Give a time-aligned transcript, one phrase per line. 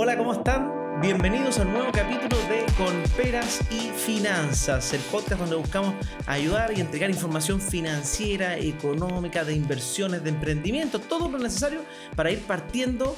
[0.00, 1.00] Hola, ¿cómo están?
[1.00, 5.92] Bienvenidos a un nuevo capítulo de Con Peras y Finanzas, el podcast donde buscamos
[6.24, 11.80] ayudar y entregar información financiera, económica, de inversiones, de emprendimiento, todo lo necesario
[12.14, 13.16] para ir partiendo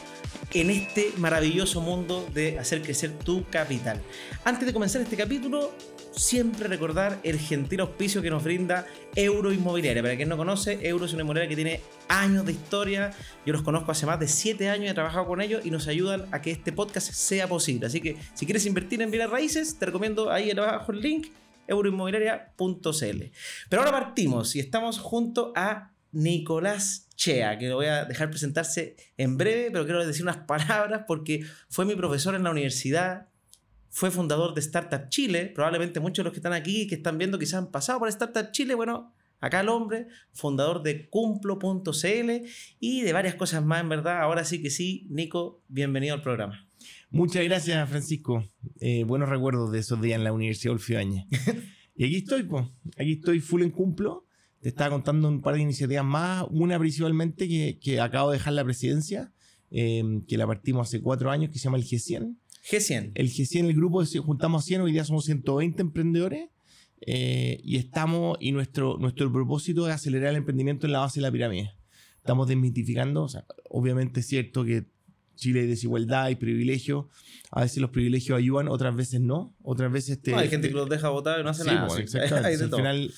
[0.55, 4.01] en este maravilloso mundo de hacer crecer tu capital.
[4.47, 5.75] Antes de comenzar este capítulo,
[6.13, 10.03] siempre recordar el gentil auspicio que nos brinda Euro Inmobiliaria.
[10.03, 13.13] Para quien no conoce, Euro es una inmobiliaria que tiene años de historia.
[13.47, 16.27] Yo los conozco hace más de 7 años, he trabajado con ellos y nos ayudan
[16.33, 17.87] a que este podcast sea posible.
[17.87, 21.29] Así que si quieres invertir en bienes raíces, te recomiendo ahí abajo el link
[21.67, 23.25] euroinmobiliaria.cl.
[23.69, 28.97] Pero ahora partimos y estamos junto a Nicolás Chea, que lo voy a dejar presentarse
[29.17, 33.29] en breve, pero quiero decir unas palabras porque fue mi profesor en la universidad,
[33.91, 35.47] fue fundador de Startup Chile.
[35.55, 38.51] Probablemente muchos de los que están aquí, que están viendo, quizás han pasado por Startup
[38.53, 38.75] Chile.
[38.75, 42.31] Bueno, acá el hombre, fundador de cumplo.cl
[42.79, 44.23] y de varias cosas más, en verdad.
[44.23, 46.67] Ahora sí que sí, Nico, bienvenido al programa.
[47.11, 48.45] Muchas gracias, Francisco.
[48.79, 51.27] Eh, buenos recuerdos de esos días en la Universidad Olfioañez.
[51.97, 52.67] y aquí estoy, pues.
[52.97, 54.25] Aquí estoy full en cumplo.
[54.61, 56.47] Te estaba contando un par de iniciativas más.
[56.51, 59.33] Una principalmente que, que acabo de dejar la presidencia,
[59.73, 63.13] eh, que la partimos hace cuatro años, que se llama el G100 G100.
[63.15, 66.49] El G100, el grupo, juntamos 100, hoy día somos 120 emprendedores
[67.07, 71.23] eh, y estamos, y nuestro, nuestro propósito es acelerar el emprendimiento en la base de
[71.23, 71.73] la pirámide.
[72.17, 74.85] Estamos desmitificando, o sea, obviamente es cierto que
[75.37, 77.09] Chile hay desigualdad y privilegio.
[77.51, 79.57] A veces los privilegios ayudan, otras veces no.
[79.63, 81.89] Otras veces te, hay gente que los deja votar y no hace nada.
[81.89, 83.13] Pues, Al final,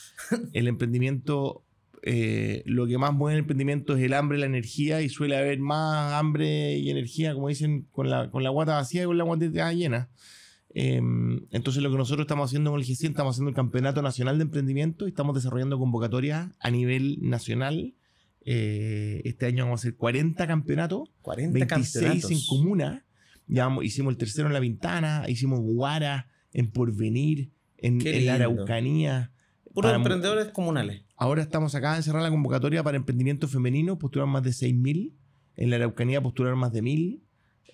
[0.52, 1.64] el emprendimiento
[2.03, 5.61] eh, lo que más mueve el emprendimiento es el hambre, la energía, y suele haber
[5.61, 9.25] más hambre y energía, como dicen, con la, con la guata vacía y con la
[9.25, 10.11] guata llena.
[10.75, 14.39] Em, entonces, lo que nosotros estamos haciendo con el G100, estamos haciendo el Campeonato Nacional
[14.39, 17.94] de Emprendimiento y estamos desarrollando convocatorias a nivel nacional.
[18.44, 23.05] Eh, este año vamos a hacer 40 campeonatos, 40 26 en comuna.
[23.47, 29.31] Ya hicimos el tercero en La Ventana, hicimos Guara, en Porvenir, en, en la Araucanía.
[29.73, 31.03] Puros emprendedores comunales.
[31.17, 35.15] Ahora estamos acá en cerrar la convocatoria para emprendimiento femenino, postularon más de 6.000.
[35.56, 37.21] En la Araucanía postularon más de 1.000.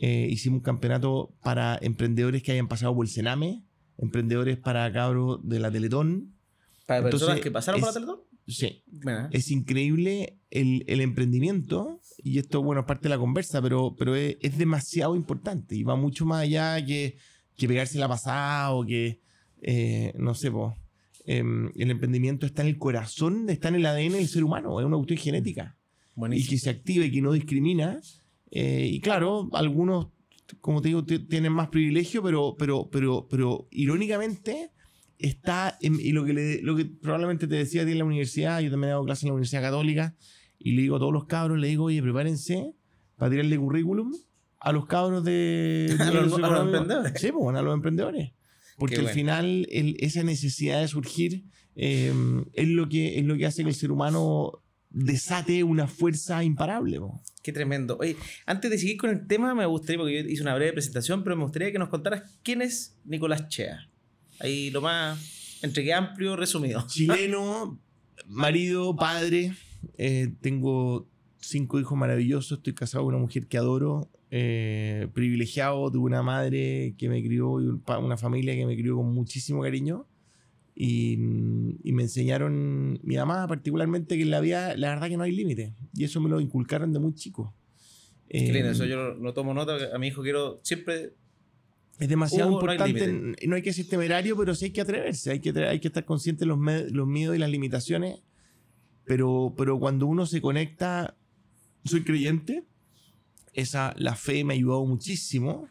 [0.01, 3.65] Eh, hicimos un campeonato para emprendedores que hayan pasado por el Sename,
[3.97, 6.35] emprendedores para cabros de la Teletón.
[6.87, 8.21] ¿Para personas que pasaron por la Teletón?
[8.47, 8.83] Sí.
[9.31, 14.57] Es increíble el, emprendimiento, y esto, bueno, es parte de la conversa, pero, pero es,
[14.57, 17.19] demasiado importante y va mucho más allá que,
[17.57, 19.21] que pegarse la pasada o que,
[19.61, 20.73] eh, no sé, pues
[21.31, 24.87] Em, el emprendimiento está en el corazón, está en el ADN del ser humano, es
[24.87, 25.77] una cuestión genética.
[26.33, 28.01] Y que se activa y que no discrimina.
[28.51, 30.09] Eh, y claro, algunos,
[30.63, 34.71] como te digo, tienen más privilegio, pero, pero, pero, pero irónicamente
[35.19, 38.71] está, y lo que, lo que probablemente te decía a ti en la universidad, yo
[38.71, 40.17] también hago clases en la Universidad Católica,
[40.59, 42.73] y le digo a todos los cabros, le digo, oye, prepárense
[43.17, 44.15] para tirarle currículum
[44.61, 45.95] a los cabros de...
[46.01, 47.13] a, los, emprendedores.
[47.21, 48.33] Sí, pues, a los emprendedores.
[48.79, 51.45] Porque al final esa necesidad de surgir
[51.75, 56.43] em, es, lo que, es lo que hace que el ser humano desate una fuerza
[56.45, 57.01] imparable.
[57.43, 57.99] Qué tremendo.
[58.01, 58.17] Oye,
[58.47, 61.37] antes de seguir con el tema, me gustaría, porque yo hice una breve presentación, pero
[61.37, 63.91] me gustaría que nos contaras quién es Nicolás Chea.
[64.41, 66.87] Ahí lo más, entre que amplio, resumido.
[66.89, 67.81] Chileno,
[68.27, 69.55] marido, padre.
[69.97, 71.09] Eh, tengo
[71.41, 72.59] cinco hijos maravillosos.
[72.59, 74.11] Estoy casado con una mujer que adoro.
[74.31, 79.13] Eh, privilegiado, tuve una madre que me crió y una familia que me crió con
[79.13, 80.07] muchísimo cariño.
[80.81, 85.33] Y, me enseñaron, mi mamá particularmente, que en la vida la verdad que no hay
[85.33, 85.75] límite.
[85.95, 87.55] Y eso me lo inculcaron de muy chico.
[88.29, 91.15] Eh, eso yo lo, tomo nota, a mi hijo quiero siempre...
[91.99, 95.51] Es demasiado importante, no hay, que ser temerario, pero sí hay que atreverse, hay que,
[95.65, 96.59] hay que estar consciente de los,
[96.93, 98.21] los miedos y las limitaciones.
[99.05, 101.17] Pero, pero cuando uno se conecta,
[101.85, 102.65] soy creyente,
[103.61, 105.69] esa, la fe me ha ayudado muchísimo.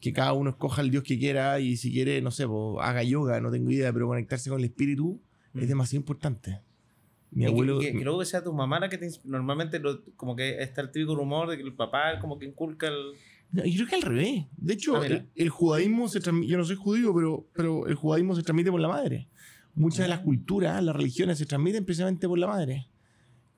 [0.00, 2.44] Que cada uno escoja el Dios que quiera y si quiere, no sé,
[2.80, 5.20] haga yoga, no tengo idea, pero conectarse con el espíritu
[5.54, 5.66] es mm.
[5.68, 6.60] demasiado importante.
[7.30, 7.78] Mi abuelo.
[7.78, 9.80] Que, luego que sea tu mamá la que te, normalmente
[10.16, 13.12] como que está el típico rumor de que el papá como que inculca el.
[13.52, 14.46] yo creo que al revés.
[14.56, 16.50] De hecho, ah, el, judaísmo se transmite.
[16.50, 19.28] Yo no soy judío, pero, pero el judaísmo se transmite por la madre.
[19.74, 20.24] Muchas de las ah.
[20.24, 22.88] culturas, las religiones se transmiten precisamente por la madre.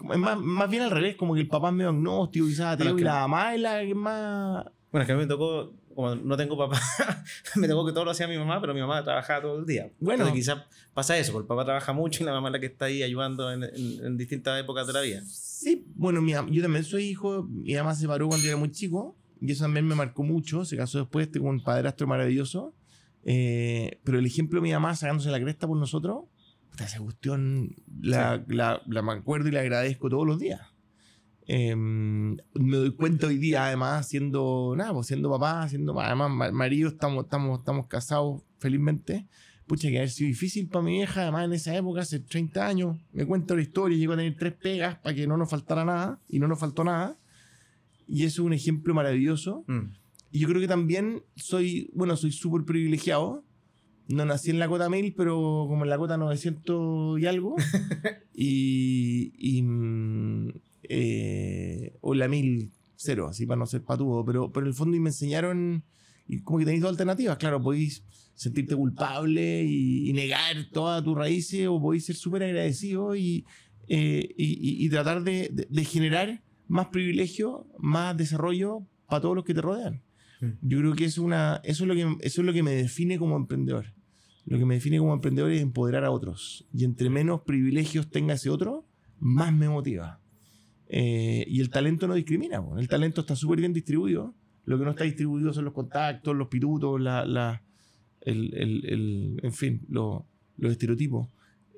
[0.04, 3.02] Más, más, bien al revés, como que el papá es medio agnóstico, quizás ateo, y
[3.02, 4.64] la mamá es la que más.
[4.90, 6.80] Bueno, es que a mí me tocó, como no tengo papá,
[7.56, 9.90] me tocó que todo lo hacía mi mamá, pero mi mamá trabajaba todo el día.
[9.98, 10.58] Bueno, quizás
[10.92, 13.02] pasa eso, porque el papá trabaja mucho y la mamá es la que está ahí
[13.02, 15.22] ayudando en, en, distintas épocas de la vida.
[15.26, 18.70] Sí, bueno, mi, yo también soy hijo, mi mamá se paró cuando yo era muy
[18.70, 22.74] chico, y eso también me marcó mucho, se casó después, tengo un padrastro maravilloso,
[23.24, 26.24] eh, pero el ejemplo de mi mamá sacándose la cresta por nosotros
[26.78, 30.60] esa cuestión la, la, la, me acuerdo y la agradezco todos los días.
[31.46, 36.88] Em, me doy cuenta hoy día, además, siendo, nada, pues siendo papá, siendo además marido,
[36.88, 39.28] estamos, estamos, estamos casados felizmente.
[39.66, 42.98] Pucha, que ha sido difícil para mi vieja, además en esa época, hace 30 años,
[43.12, 46.20] me cuenta la historia, llegó a tener tres pegas para que no nos faltara nada,
[46.28, 47.16] y no nos faltó nada.
[48.06, 49.64] Y eso es un ejemplo maravilloso.
[49.66, 49.94] Mm.
[50.30, 53.44] Y yo creo que también soy, bueno, soy súper privilegiado.
[54.08, 55.36] No nací en la cota 1000, pero
[55.68, 57.56] como en la cota 900 y algo.
[58.34, 60.48] y, y, mm,
[60.84, 64.24] eh, o la 1000, cero, así para no ser patudo.
[64.24, 65.84] Pero, pero en el fondo y me enseñaron,
[66.28, 67.38] y como que tenéis dos alternativas.
[67.38, 68.04] Claro, podéis
[68.34, 73.46] sentirte culpable y, y negar todas tus raíces, o podéis ser súper agradecido y,
[73.88, 74.44] eh, y,
[74.82, 79.54] y- y tratar de, de- de generar más privilegio, más desarrollo para todos los que
[79.54, 80.02] te rodean.
[80.44, 80.58] Mm.
[80.68, 83.18] Yo creo que es una, eso, es lo que eso es lo que me define
[83.18, 83.86] como emprendedor.
[84.46, 86.66] Lo que me define como emprendedor es empoderar a otros.
[86.72, 88.84] Y entre menos privilegios tenga ese otro,
[89.18, 90.20] más me motiva.
[90.88, 92.62] Eh, y el talento no discrimina.
[92.62, 92.78] po.
[92.78, 94.34] El talento está súper bien distribuido.
[94.66, 97.62] Lo que no está distribuido son los contactos, los pitutos, la, la-
[98.20, 100.26] el, el- el- en fin, lo-
[100.58, 101.28] los estereotipos.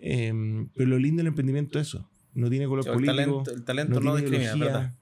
[0.01, 0.33] Eh,
[0.75, 2.09] pero lo lindo del emprendimiento es eso.
[2.35, 3.17] No tiene color El político.
[3.17, 4.95] talento, el talento no, tiene discrimina.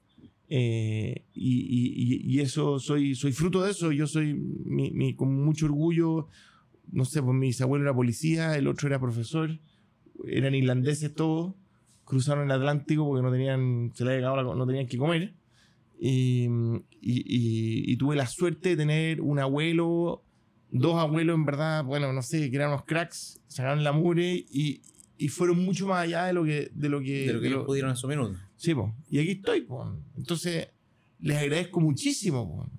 [0.49, 3.91] Eh, y, y- y- eso, soy, soy fruto de eso.
[3.91, 6.27] Yo soy mi- mi- con mucho orgullo.
[6.91, 9.57] No sé, pues mis abuelos era policía, el otro era profesor,
[10.27, 11.55] eran irlandeses todos,
[12.03, 15.33] cruzaron el Atlántico porque no tenían, se les la- no tenían que comer.
[15.99, 16.47] Y,
[17.01, 20.23] y- tuve la suerte de tener un abuelo,
[20.69, 24.81] dos abuelos en verdad, bueno, no sé, que eran unos cracks, sacaron la mure y,
[25.17, 26.69] y fueron mucho más allá de lo que...
[26.73, 28.37] De lo que, De lo que de ellos lo- pudieron en su minuto.
[28.57, 28.93] Sí, po.
[29.09, 29.97] Y aquí estoy, po.
[30.17, 30.67] Entonces,
[31.19, 32.69] les agradezco muchísimo, po.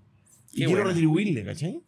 [0.53, 0.89] Y Qué quiero buena.
[0.91, 1.81] retribuirle, ¿cachai?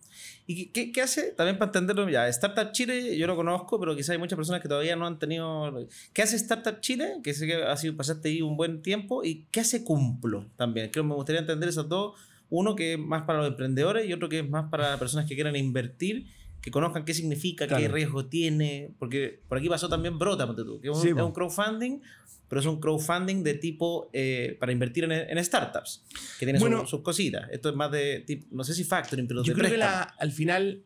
[0.47, 1.33] ¿Y qué- qué, hace?
[1.33, 4.69] También para entenderlo, ya, Startup Chile yo lo conozco, pero quizás hay muchas personas que
[4.69, 5.87] todavía no han tenido...
[6.13, 7.17] ¿Qué hace Startup Chile?
[7.23, 9.25] Que sé que ha sido, pasaste ahí un buen tiempo.
[9.25, 10.91] ¿Y qué hace Cumplo también?
[10.91, 12.15] Creo que me gustaría entender esos dos.
[12.51, 15.35] Uno que es más para los emprendedores y otro que es más para personas que
[15.35, 16.27] quieran invertir,
[16.61, 18.91] que conozcan qué significa, qué riesgo tiene.
[18.99, 22.01] Porque por aquí pasó también Brota, que es un, Sí, es un crowdfunding,
[22.49, 26.05] pero es un crowdfunding de tipo eh, para invertir en, en startups,
[26.39, 26.81] que tiene Bueno.
[26.81, 27.49] sus, sus cositas.
[27.51, 30.03] Esto es más de tipo, no sé si factoring, pero Yo de creo que la-
[30.03, 30.83] al final,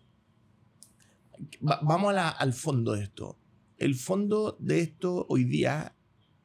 [1.66, 3.38] va- vamos a la- al fondo de esto.
[3.78, 5.94] El fondo de esto hoy día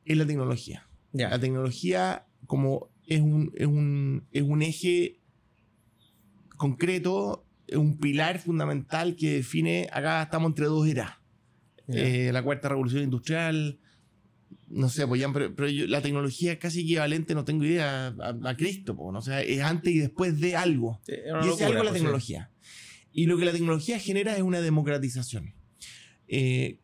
[0.06, 0.88] es la tecnología.
[1.14, 1.30] Ya.
[1.30, 5.20] La tecnología como es un, es un, es un eje
[6.58, 11.12] concreto, es un pilar fundamental que define, acá estamos entre dos eras.
[11.88, 12.02] Ya.
[12.02, 13.80] Eh, la cuarta revolución industrial,
[14.70, 18.08] no sé, pues ya, pero, pero yo- la tecnología es casi equivalente, no tengo idea,
[18.20, 19.20] a, a Cristo, po, ¿no?
[19.20, 21.00] o sea, es antes y después de algo.
[21.08, 21.94] Y ese locura, algo es la pues, sí.
[22.00, 22.52] tecnología.
[23.14, 25.54] Y lo que la tecnología genera es una democratización.
[26.28, 26.80] Eh,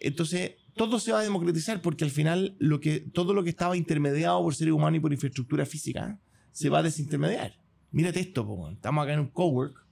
[0.00, 3.76] entonces, todo se va a democratizar porque al final lo que, todo lo que estaba
[3.76, 6.18] intermediado por seres humanos y por infraestructura física
[6.52, 7.58] se va a desintermediar.
[7.92, 9.86] Mírate esto, po, estamos acá en un cowork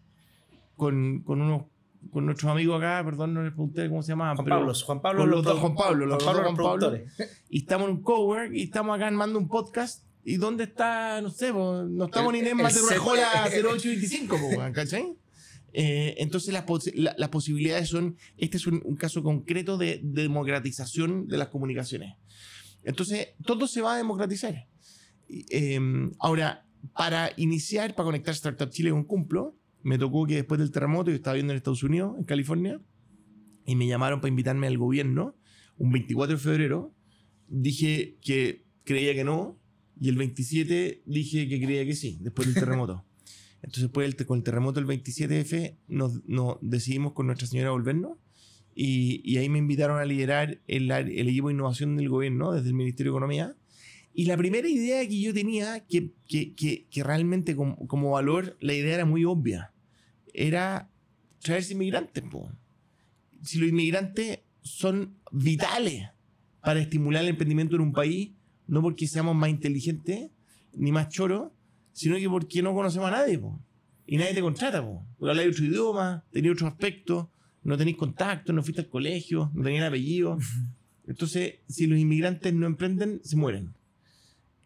[0.78, 1.64] con, con unos
[2.12, 4.36] con nuestros amigos acá, perdón, no les pregunté cómo se llamaban.
[4.36, 6.88] Juan Pablo, Juan Pablo, los los dos Juan Pablo, los Juan dos Pablo, Juan Pablo.
[6.90, 7.36] productores.
[7.50, 10.04] y estamos en un cowork y estamos acá armando un podcast.
[10.24, 11.20] ¿Y dónde está?
[11.22, 14.72] No sé, po, no estamos ni en el más de una set- jola 0825, po,
[14.72, 15.16] ¿cachai?
[15.72, 20.00] Eh, entonces las, posi- la- las posibilidades son, este es un, un caso concreto de,
[20.02, 22.14] de democratización de las comunicaciones.
[22.84, 24.66] Entonces todo se va a democratizar.
[25.28, 25.80] Eh,
[26.20, 26.64] ahora,
[26.96, 31.16] para iniciar, para conectar Startup Chile con Cumplo, me tocó que después del terremoto, yo
[31.16, 32.80] estaba viendo en Estados Unidos, en California,
[33.66, 35.36] y me llamaron para invitarme al gobierno
[35.76, 36.94] un 24 de febrero.
[37.48, 39.58] Dije que creía que no,
[40.00, 43.04] y el 27 dije que creía que sí, después del terremoto.
[43.62, 48.18] Entonces, después te- con el terremoto del 27F, nos, nos decidimos con Nuestra Señora volvernos.
[48.74, 52.68] Y, y ahí me invitaron a liderar el, el equipo de innovación del gobierno desde
[52.68, 53.56] el Ministerio de Economía.
[54.18, 58.56] Y la primera idea que yo tenía, que, que, que, que realmente como, como valor,
[58.60, 59.72] la idea era muy obvia.
[60.34, 60.90] Era
[61.40, 62.24] traerse inmigrantes.
[62.24, 62.50] po.
[63.44, 66.08] Si los inmigrantes son vitales
[66.60, 68.32] para estimular el emprendimiento en un país,
[68.66, 70.32] no porque seamos más inteligentes
[70.72, 71.52] ni más choros,
[71.92, 73.38] sino que porque no conocemos a nadie.
[73.38, 73.62] po.
[74.04, 74.82] Y nadie te contrata.
[74.84, 75.06] Po.
[75.16, 77.30] Porque habláis otro idioma, tenéis otro aspecto,
[77.62, 80.38] no tenéis contacto, no fuiste al colegio, no tenéis apellido.
[81.06, 83.77] Entonces, si los inmigrantes no emprenden, se mueren.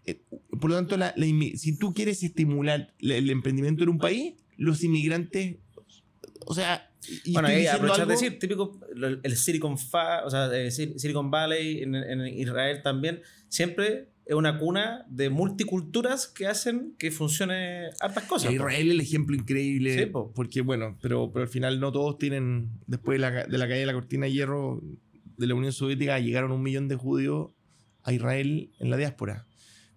[0.06, 0.20] Eh,
[0.60, 3.98] Por lo tanto, la- la inmi- si tú quieres estimular la- el emprendimiento en un
[3.98, 5.56] país, los inmigrantes,
[6.46, 6.90] o sea,
[7.24, 8.78] y Bueno, ahí aprovechar de decir, típico,
[9.22, 15.04] el Silicon, Fa- o sea, Silicon Valley en, en Israel también, siempre es una cuna
[15.08, 18.52] de multiculturas que hacen que funcione hartas cosas.
[18.52, 19.98] Israel es el ejemplo increíble.
[19.98, 20.32] Sí, po.
[20.32, 23.80] porque, bueno, pero, pero al final no todos tienen, después de la, de la caída
[23.80, 24.80] de la cortina de hierro
[25.38, 27.50] de la Unión Soviética, llegaron un millón de judíos
[28.04, 29.46] a Israel en la diáspora.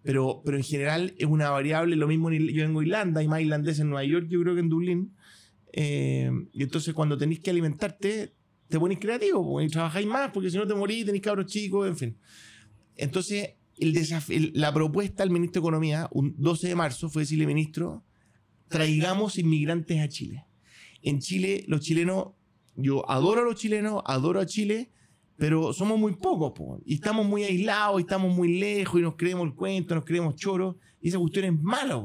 [0.06, 3.42] Pero, pero en general es una variable, lo mismo yo vengo de Irlanda, hay más
[3.42, 5.16] irlandeses en Nueva York, yo creo que en Dublín.
[5.74, 8.36] Eh, y entonces cuando tenéis que alimentarte,
[8.68, 11.98] te ponéis creativo y trabajáis más, porque si no te morís, tenéis cabros chicos, en
[11.98, 12.18] fin.
[12.96, 18.04] Entonces, el la propuesta del ministro de Economía, un 12 de marzo, fue decirle, ministro,
[18.68, 20.46] traigamos inmigrantes a Chile.
[21.02, 22.28] En Chile, los chilenos,
[22.76, 24.92] yo adoro a los chilenos, adoro a Chile,
[25.38, 29.48] pero somos muy pocos, y estamos muy aislados, y estamos muy lejos, y nos creemos
[29.48, 32.02] el cuento, nos creemos choros, y esa cuestión es mala,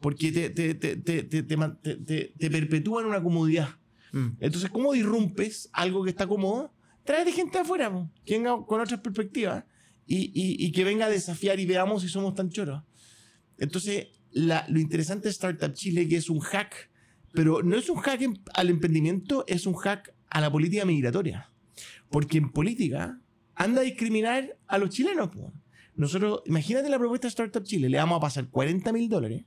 [0.00, 3.70] porque te, te, te, te, perpetúa en una comodidad.
[4.12, 4.28] Mm.
[4.40, 6.72] Entonces, ¿cómo disrumpes algo que está cómodo?
[7.04, 9.64] Trae gente afuera, que venga con otras perspectivas
[10.06, 12.82] y, y, que venga a desafiar y veamos si somos tan choros.
[13.58, 16.90] Entonces, lo interesante de Startup Chile que es un hack,
[17.32, 18.20] pero no es un hack
[18.54, 21.50] al emprendimiento, es un hack a la política migratoria.
[22.10, 23.20] Porque en política
[23.54, 25.30] anda a discriminar a los chilenos.
[25.96, 29.44] Nosotros, imagínate la propuesta de Startup Chile, le vamos a pasar 40 mil dólares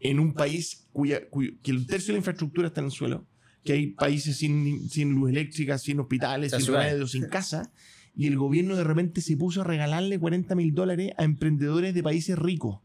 [0.00, 1.20] en un país cuya,
[1.62, 3.26] que el tercio de la infraestructura está en el suelo,
[3.62, 7.72] que hay países sin, sin luz eléctrica, sin hospitales, sin medios, sin casa,
[8.16, 12.02] y el gobierno de repente se puso a regalarle 40 mil dólares a emprendedores de
[12.02, 12.80] países ricos.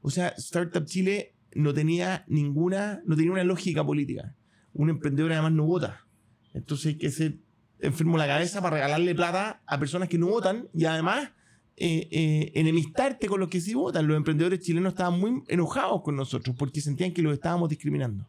[0.00, 4.34] O sea, Startup Chile no tenía ninguna, no tenía una lógica política.
[4.72, 6.06] Un emprendedor además no vota.
[6.52, 7.38] Entonces hay que ser
[7.80, 11.30] enfermo la cabeza para regalarle plata a personas que no votan y además
[11.76, 14.06] eh, eh, enemistarte con los que sí votan.
[14.06, 18.28] Los emprendedores chilenos estaban muy enojados con nosotros porque sentían que los estábamos discriminando.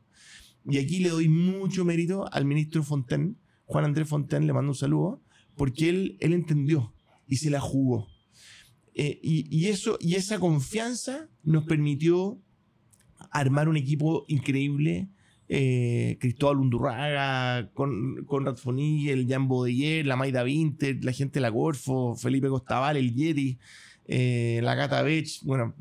[0.67, 4.75] Y aquí le doy mucho mérito al ministro Fonten, Juan Andrés Fonten, le mando un
[4.75, 5.21] saludo,
[5.55, 6.93] porque él, él entendió
[7.27, 8.07] y se la jugó.
[8.97, 12.39] Eh, y, eso, y esa confianza nos permitió
[13.29, 15.09] armar un equipo increíble.
[15.47, 21.41] Eh, Cristóbal Undurraga, con, con Ratfoni, el Jan Bodeyer, la Maida Vinter, la gente de
[21.41, 23.57] la Gorfo, Felipe Costaval, el Yeti,
[24.07, 25.75] eh, la Gata Bech, bueno,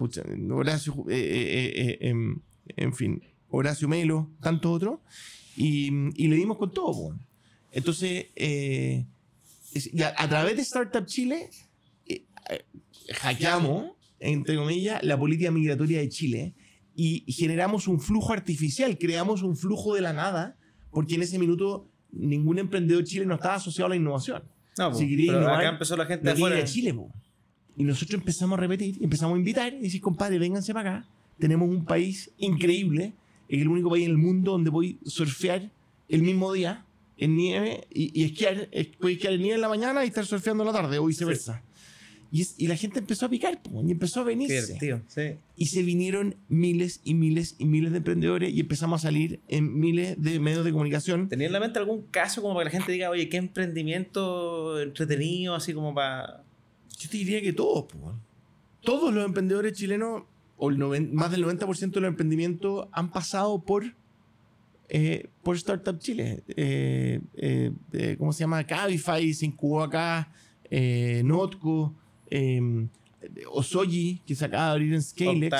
[0.50, 2.38] Horacio, em,
[2.76, 5.00] en fin, Horacio Melo, tantos otros,
[5.56, 7.16] y, le dimos con todo.
[7.72, 8.26] Entonces,
[10.16, 11.50] a, través de Startup Chile,
[12.06, 12.64] eh, eh,
[13.14, 16.54] hackeamos, entre comillas, la política migratoria de Chile
[16.96, 20.56] y generamos un flujo artificial, creamos un flujo de la nada,
[20.90, 24.42] porque en ese minuto ningún emprendedor chileno estaba asociado a la innovación.
[24.78, 26.56] No, si quería innovar, acá empezó la gente afuera.
[26.56, 26.94] de Chile.
[27.76, 31.08] Y nosotros empezamos a repetir, empezamos a invitar y decir, compadre, vénganse para acá.
[31.38, 33.14] Tenemos un país increíble,
[33.48, 35.70] es el único país en el mundo donde voy a surfear
[36.08, 36.84] el mismo día
[37.16, 38.68] en nieve y, y esquiar,
[39.00, 41.62] puede esquiar en nieve en la mañana y estar surfeando en la tarde o viceversa.
[42.34, 44.76] Y, y, la gente empezó a picar y empezó a venirse.
[45.06, 45.22] sí.
[45.56, 49.78] Y se vinieron miles y miles y miles de emprendedores y empezamos a salir en
[49.78, 51.28] miles de medios de comunicación.
[51.28, 54.80] ¿Tenía en la mente algún caso como para que la gente diga, oye, qué emprendimiento
[54.80, 56.42] entretenido, así como para...
[56.98, 57.86] Yo te diría que todos,
[58.80, 60.24] todos los emprendedores chilenos,
[60.56, 60.78] o el
[61.12, 63.84] más del 90% de los emprendimientos han pasado por
[64.88, 66.42] eh, por Startup Chile.
[66.48, 68.64] Eh, eh, ¿Cómo se llama?
[68.64, 70.32] Cabify se incubó acá,
[71.22, 71.94] Notco,
[73.50, 75.56] Osoyi, que se acaba de abrir en Scalex.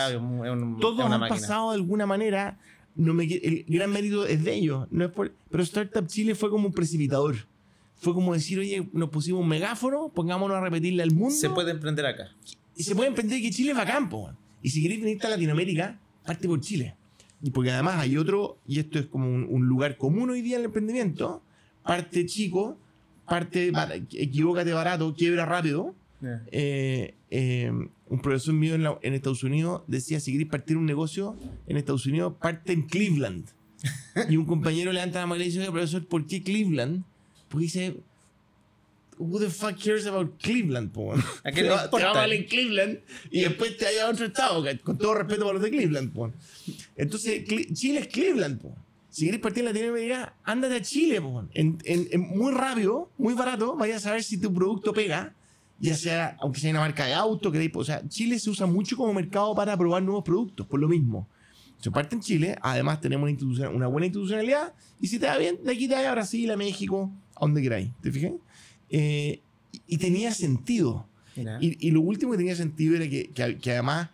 [0.81, 2.59] Todos han pasado de alguna manera.
[2.97, 4.87] No me, el gran mérito es de ellos.
[4.91, 5.11] No es
[5.51, 7.37] pero Startup Chile fue como un precipitador.
[7.97, 11.35] Fue como decir, oye, nos pusimos un megáfono, pongámonos a repetirle al mundo.
[11.35, 12.29] Se puede emprender acá.
[12.77, 14.11] Y se puede emprender que Chile es bacán,
[14.63, 16.97] Y si queréis venir a Latinoamérica, parte por Chile.
[17.43, 20.61] Y porque además hay otro, y esto es como un, lugar común hoy día en
[20.61, 21.43] el emprendimiento,
[21.83, 22.79] parte chico,
[23.27, 23.71] parte
[24.13, 25.95] equivócate barato, quiebra rápido.
[26.51, 27.71] Eh, eh,
[28.09, 32.35] un profesor mío en, Estados Unidos decía, si queréis partir un negocio en Estados Unidos,
[32.41, 33.47] parte en Cleveland.
[34.31, 37.05] y un compañero levanta la mano y dice, profesor, ¿por qué Cleveland?
[37.49, 37.97] Porque dice,
[39.19, 41.13] who the fuck cares about Cleveland, po?
[41.13, 42.99] ¿A qué te, te en Cleveland
[43.31, 46.33] y después te vayas a otro estado, con todo respeto para los de Cleveland, po.
[46.97, 48.75] Entonces, Chile es Cleveland, po.
[49.11, 51.47] Si quieres partir en Latinoamérica, ándate a Chile, po.
[51.55, 55.35] En, en, muy rápido, muy barato, vayas a saber si tu producto pega,
[55.85, 58.97] ya sea, aunque sea una marca de auto, que o sea, Chile se usa mucho
[58.97, 61.29] como mercado para probar nuevos productos, por lo mismo.
[61.79, 65.59] Se parte en Chile, además tenemos una, una buena institucionalidad, y si te va bien,
[65.63, 68.33] de aquí te vas a Brasil, a México, a donde queráis, ¿te fijas?
[68.89, 69.41] Eh,
[69.87, 71.07] y tenía sentido.
[71.61, 74.09] Y, lo último que tenía sentido era que, que, además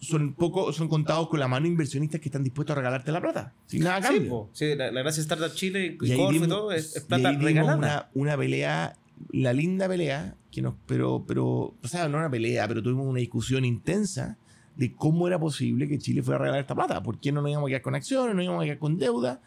[0.00, 3.52] son poco, son contados con la mano inversionistas que están dispuestos a regalarte la plata.
[3.66, 4.48] Sin nada cambio.
[4.54, 7.76] Sí, la, gracia de Startup Chile y, y todo es, plata regalada.
[7.76, 8.96] Una, una, pelea,
[9.30, 13.20] la linda pelea, que nos, pero, pero, o sea, no una pelea, pero tuvimos una
[13.20, 14.38] discusión intensa
[14.76, 17.02] de cómo era posible que Chile fuera a regalar esta plata.
[17.02, 19.40] ¿Por qué no nos íbamos a quedar con acciones, no íbamos a quedar con deuda?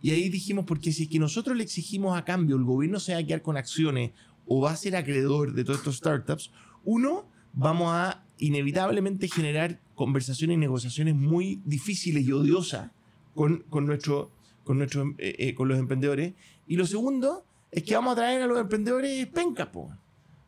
[0.00, 3.14] Y ahí dijimos, porque si es que nosotros le exigimos a cambio, el gobierno se
[3.14, 4.12] va a quedar con acciones
[4.46, 6.52] o va a ser acreedor de todos estos startups,
[6.84, 12.90] uno, vamos a inevitablemente generar conversaciones y negociaciones muy difíciles y odiosas
[13.34, 14.30] con, con, nuestro,
[14.62, 16.34] con, nuestro, eh, eh, con los emprendedores.
[16.68, 17.45] Y lo segundo
[17.76, 19.92] es que vamos a traer a los emprendedores penca, po.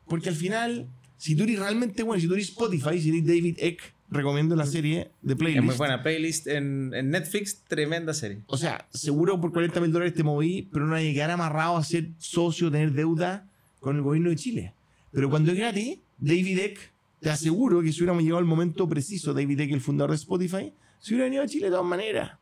[0.07, 3.59] porque al final, si tú eres realmente bueno, si tú eres Spotify, si eres David
[3.59, 5.59] Eck, recomiendo la serie de playlist.
[5.59, 8.41] Es muy buena playlist en, en Netflix, tremenda serie.
[8.47, 11.77] O sea, seguro por 40 mil dólares te moví, pero no hay que quedar amarrado
[11.77, 13.47] a ser socio, tener deuda
[13.81, 14.73] con el gobierno de Chile.
[15.13, 19.35] Pero cuando es gratis, David Eck, te aseguro que si hubiéramos llegado al momento preciso,
[19.35, 22.39] David Eck, el fundador de Spotify, se hubiera venido a Chile de todas maneras.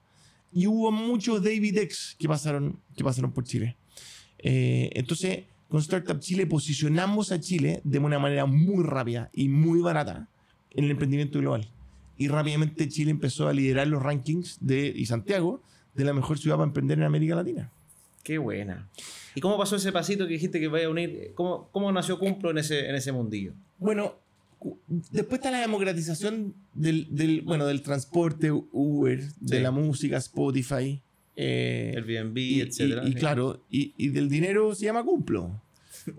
[0.52, 3.76] Y hubo muchos David Ecks que pasaron, que pasaron por Chile.
[4.48, 9.80] Eh, entonces, con Startup Chile posicionamos a Chile de una manera muy rápida y muy
[9.80, 10.28] barata
[10.70, 11.68] en el emprendimiento global.
[12.16, 15.62] Y rápidamente Chile empezó a liderar los rankings de, y Santiago
[15.94, 17.72] de la mejor ciudad para emprender en América Latina.
[18.22, 18.88] Qué buena.
[19.34, 21.32] ¿Y cómo pasó ese pasito que dijiste que vaya a unir?
[21.34, 23.52] ¿Cómo, cómo nació Cumplo en ese, en ese mundillo?
[23.78, 24.14] Bueno,
[25.10, 31.02] después está la democratización del, del bueno, del transporte, Uber, de la música, Spotify.
[31.36, 33.02] Eh, Airbnb, etc.
[33.06, 35.60] Y, claro, y, y, del dinero se llama Cumplo.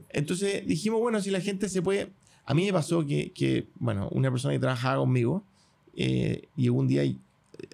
[0.10, 2.12] Entonces dijimos, bueno, si la gente se puede...
[2.46, 5.44] A mí me pasó que, que bueno, una persona que trabajaba conmigo
[5.96, 7.04] eh, llegó un día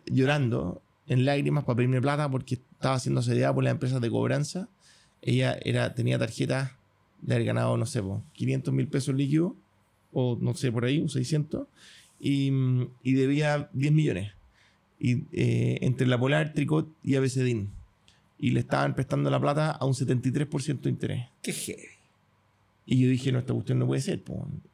[0.05, 4.69] llorando en lágrimas para pedirme plata porque estaba siendo asediada por las empresas de cobranza.
[5.21, 6.77] Ella era, tenía tarjeta
[7.21, 8.01] de haber ganado, no sé,
[8.33, 9.53] 500 mil pesos líquidos,
[10.11, 11.67] o no sé, por ahí, un 600,
[12.19, 12.51] y,
[13.03, 14.31] y debía 10 millones.
[15.03, 17.69] Y, eh, entre la Polar, Tricot y ABCDIN.
[18.39, 21.25] Y le estaban prestando la plata a un 73% de interés.
[21.41, 21.83] ¡Qué heavy!
[22.85, 24.23] Y yo dije, no, esta cuestión no puede ser.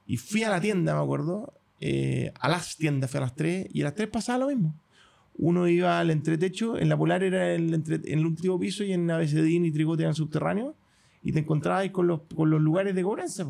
[0.05, 3.69] Y fui a la tienda, me acuerdo, eh, a las tiendas, fui a las 3,
[3.73, 4.75] y a las 3 pasaba lo mismo.
[5.35, 9.09] Uno iba al entretecho, en la Polar era el en el último piso y en
[9.09, 10.75] ABCDIN y Tricot eran subterráneos,
[11.23, 13.45] y te encontrabas con los, con los lugares de cobranza.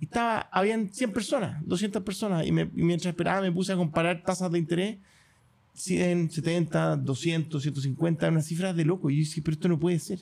[0.00, 3.76] Y estaba, habían 100 personas, 200 personas, y, me, y mientras esperaba me puse a
[3.76, 4.98] comparar tasas de interés
[5.74, 9.10] 100, 70, 200, 150, unas cifras de loco.
[9.10, 10.20] Y yo dije, pero esto no puede ser.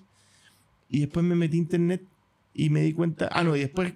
[0.88, 2.04] Y después me metí a internet
[2.54, 3.28] y me di cuenta.
[3.32, 3.94] Ah, no, y después,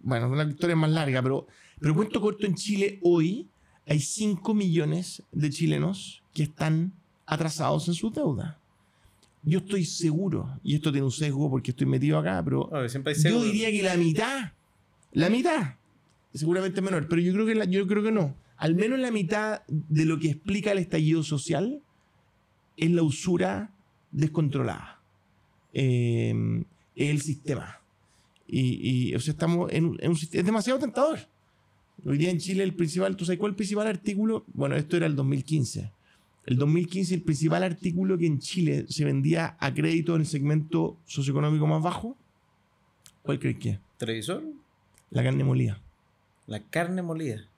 [0.00, 1.46] bueno, una historia más larga, pero,
[1.80, 3.48] pero cuento corto en Chile hoy
[3.86, 6.92] hay 5 millones de chilenos que están
[7.26, 8.58] atrasados en su deuda.
[9.42, 12.70] Yo estoy seguro, y esto tiene un sesgo porque estoy metido acá, pero
[13.24, 14.52] yo diría que la mitad,
[15.12, 15.74] la mitad,
[16.34, 19.62] seguramente menor, pero yo creo que, la, yo creo que no al menos la mitad
[19.68, 21.80] de lo que explica el estallido social
[22.76, 23.72] es la usura
[24.10, 25.00] descontrolada.
[25.72, 26.64] Eh,
[26.96, 27.80] es el sistema.
[28.48, 30.40] Y, o sea, estamos en, un sistema.
[30.40, 31.18] Es demasiado tentador.
[32.04, 34.44] Hoy día en Chile el principal, ¿tú sabes cuál es el principal artículo?
[34.54, 35.92] Bueno, esto era el 2015.
[36.46, 40.98] El 2015 el principal artículo que en Chile se vendía a crédito en el segmento
[41.04, 42.16] socioeconómico más bajo.
[43.22, 43.80] ¿Cuál crees que es?
[43.98, 44.42] ¿Televisor?
[45.10, 45.80] La carne molida.
[46.46, 47.48] La carne molida.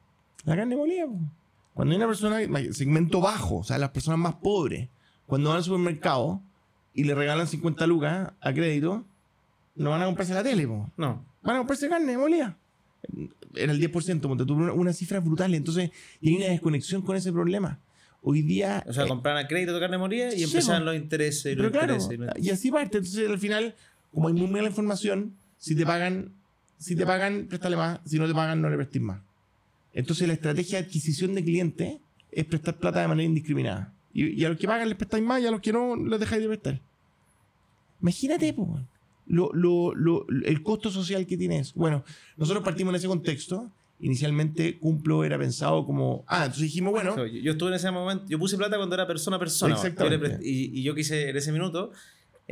[0.44, 1.06] La carne molida.
[1.74, 2.38] Cuando hay una persona,
[2.72, 4.88] segmento bajo, o sea, las personas más pobres,
[5.26, 6.42] cuando van al supermercado
[6.92, 9.04] y le regalan 50 lucas a crédito,
[9.76, 11.24] no van a comprarse la tele, no.
[11.42, 12.56] Van a comprarse carne molida.
[13.54, 15.54] Era el 10%, porque tuvo una, una cifra brutal.
[15.54, 17.78] Entonces, y hay una desconexión con ese problema.
[18.22, 18.84] Hoy día.
[18.86, 21.54] O sea, eh, a crédito de carne molida y empiezan los intereses.
[21.54, 21.96] Y pero claro,
[22.36, 22.98] y así parte.
[22.98, 23.74] Entonces, al final,
[24.12, 26.34] como hay muy mala información, si te pagan,
[26.78, 28.00] si te pagan, préstale más.
[28.04, 29.20] Si no te pagan, no le prestes más.
[29.94, 31.98] Entonces la estrategia de adquisición de clientes
[32.30, 33.92] es prestar plata de manera indiscriminada.
[34.12, 36.42] Y, a los que pagan les prestáis más y a los que no les dejáis
[36.42, 36.80] de prestar.
[38.00, 38.54] Imagínate,
[39.28, 41.74] el costo social que tienes.
[41.74, 42.04] Bueno,
[42.36, 43.70] nosotros partimos en ese contexto.
[44.00, 46.24] Inicialmente Cumplo era pensado como...
[46.26, 47.26] Ah, entonces dijimos, bueno...
[47.26, 49.74] Yo, estuve en ese momento, yo puse plata cuando era persona a persona.
[49.74, 50.38] Exactamente.
[50.42, 51.92] Y, y yo quise en ese minuto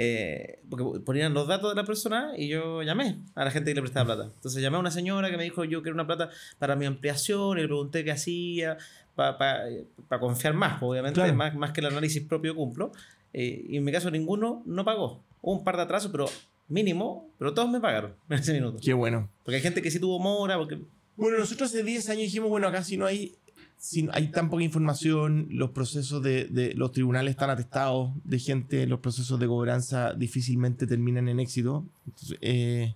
[0.01, 3.75] eh, porque ponían los datos de la persona y yo llamé a la gente que
[3.75, 4.31] le prestaba plata.
[4.33, 6.31] Entonces llamé a una señora que me dijo yo quiero una plata
[6.61, 8.79] para mi ampliación y le pregunté qué hacía
[9.17, 12.93] para confiar más, obviamente, más, más que el análisis propio cumplo.
[13.33, 15.25] Eh, y en mi caso ninguno no pagó.
[15.43, 16.27] Hubo un par de atrasos, pero
[16.69, 18.79] mínimo, pero todos me pagaron en ese minuto.
[18.81, 19.29] Qué bueno.
[19.43, 20.79] Porque hay gente que sí tuvo mora, porque...
[21.17, 23.35] Bueno, nosotros hace 10 años dijimos, bueno, acá si no hay
[23.79, 28.99] si hay tan poca información, los procesos de, los tribunales están atestados de gente, los
[28.99, 31.85] procesos de cobranza difícilmente terminan en éxito.
[32.07, 32.95] Entonces, eh,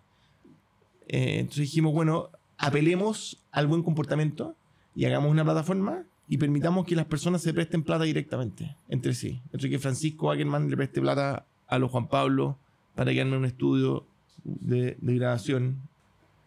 [1.07, 4.57] eh, entonces dijimos, bueno, apelemos al buen comportamiento
[4.97, 9.41] y hagamos una plataforma y permitamos que las personas se presten plata directamente entre sí.
[9.53, 12.59] Entre que Francisco Ackerman le preste plata a los Juan Pablo
[12.97, 14.05] para que hagan un estudio
[14.45, 15.81] de, de grabación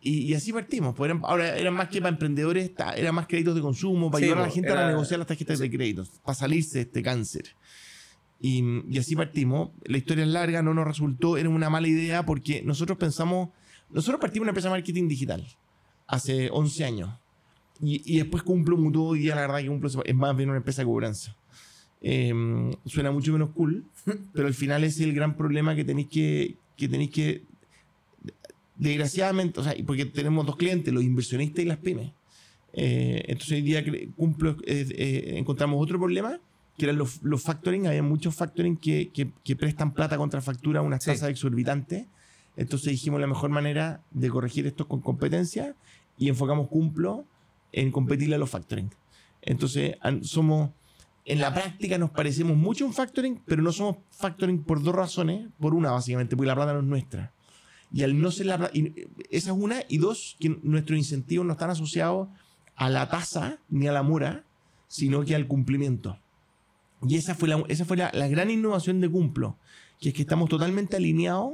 [0.05, 0.93] y, así partimos.
[0.95, 4.47] Pues ahora eran más que para emprendedores, eran más créditos de consumo, para ayudar a
[4.47, 7.55] la gente a negociar las tarjetas de créditos, para salirse de este cáncer.
[8.39, 9.71] Y, así partimos.
[9.85, 13.49] La historia es larga, no nos resultó, era una mala idea porque nosotros pensamos,
[13.89, 15.45] nosotros partimos una empresa de marketing digital
[16.05, 17.09] hace 11 años.
[17.81, 20.59] y, y después Cumplo mutó hoy día, la verdad que Cumplo es más bien una
[20.59, 21.35] empresa de cobranza.
[22.07, 23.83] Em, suena mucho menos cool,
[24.33, 27.45] pero al final es el gran problema que tenéis que, que tenéis que,
[28.77, 32.11] desgraciadamente, o sea, porque tenemos dos clientes, los inversionistas y las pymes.
[32.73, 33.83] Eh, entonces hoy día
[34.15, 36.39] cumplo, eh, eh, encontramos otro problema,
[36.77, 40.81] que eran los, los factoring, había muchos factoring que, que, que prestan plata contra factura
[40.81, 41.11] a unas Sí.
[41.11, 42.05] tasas exorbitantes.
[42.57, 45.75] Entonces dijimos la mejor manera de corregir esto es con competencia
[46.17, 47.25] y enfocamos Cumplo
[47.71, 48.89] en competirle a los factoring.
[49.41, 50.71] Entonces somos,
[51.25, 54.95] en la práctica nos parecemos mucho a un factoring, pero no somos factoring por dos
[54.95, 55.47] razones.
[55.59, 57.31] Por una, básicamente, porque la plata no es nuestra.
[57.93, 58.93] Y al no ser la y
[59.29, 62.27] esa es una, y dos, que nuestros incentivos no están asociados
[62.75, 64.43] a la tasa ni a la mora,
[64.87, 66.17] sino que al cumplimiento.
[67.07, 69.57] Y esa fue la, esa fue la, la gran innovación de Cumplo,
[69.99, 71.53] que es que estamos totalmente alineados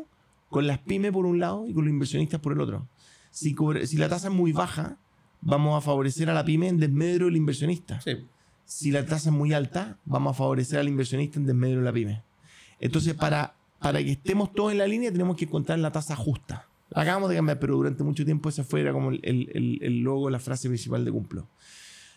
[0.49, 2.87] con las pymes por un lado y con los inversionistas por el otro.
[3.29, 4.97] Si, cobre- si la tasa es muy baja,
[5.41, 8.01] vamos a favorecer a la pyme en desmedro del inversionista.
[8.01, 8.25] Sí.
[8.65, 11.93] Si la tasa es muy alta, vamos a favorecer al inversionista en desmedro de la
[11.93, 12.23] pyme.
[12.79, 16.67] Entonces, para, para que estemos todos en la línea, tenemos que encontrar la tasa justa.
[16.93, 20.29] Acabamos de cambiar, pero durante mucho tiempo esa fue era como el, el- el- logo,
[20.29, 21.47] la frase principal de Cumplo.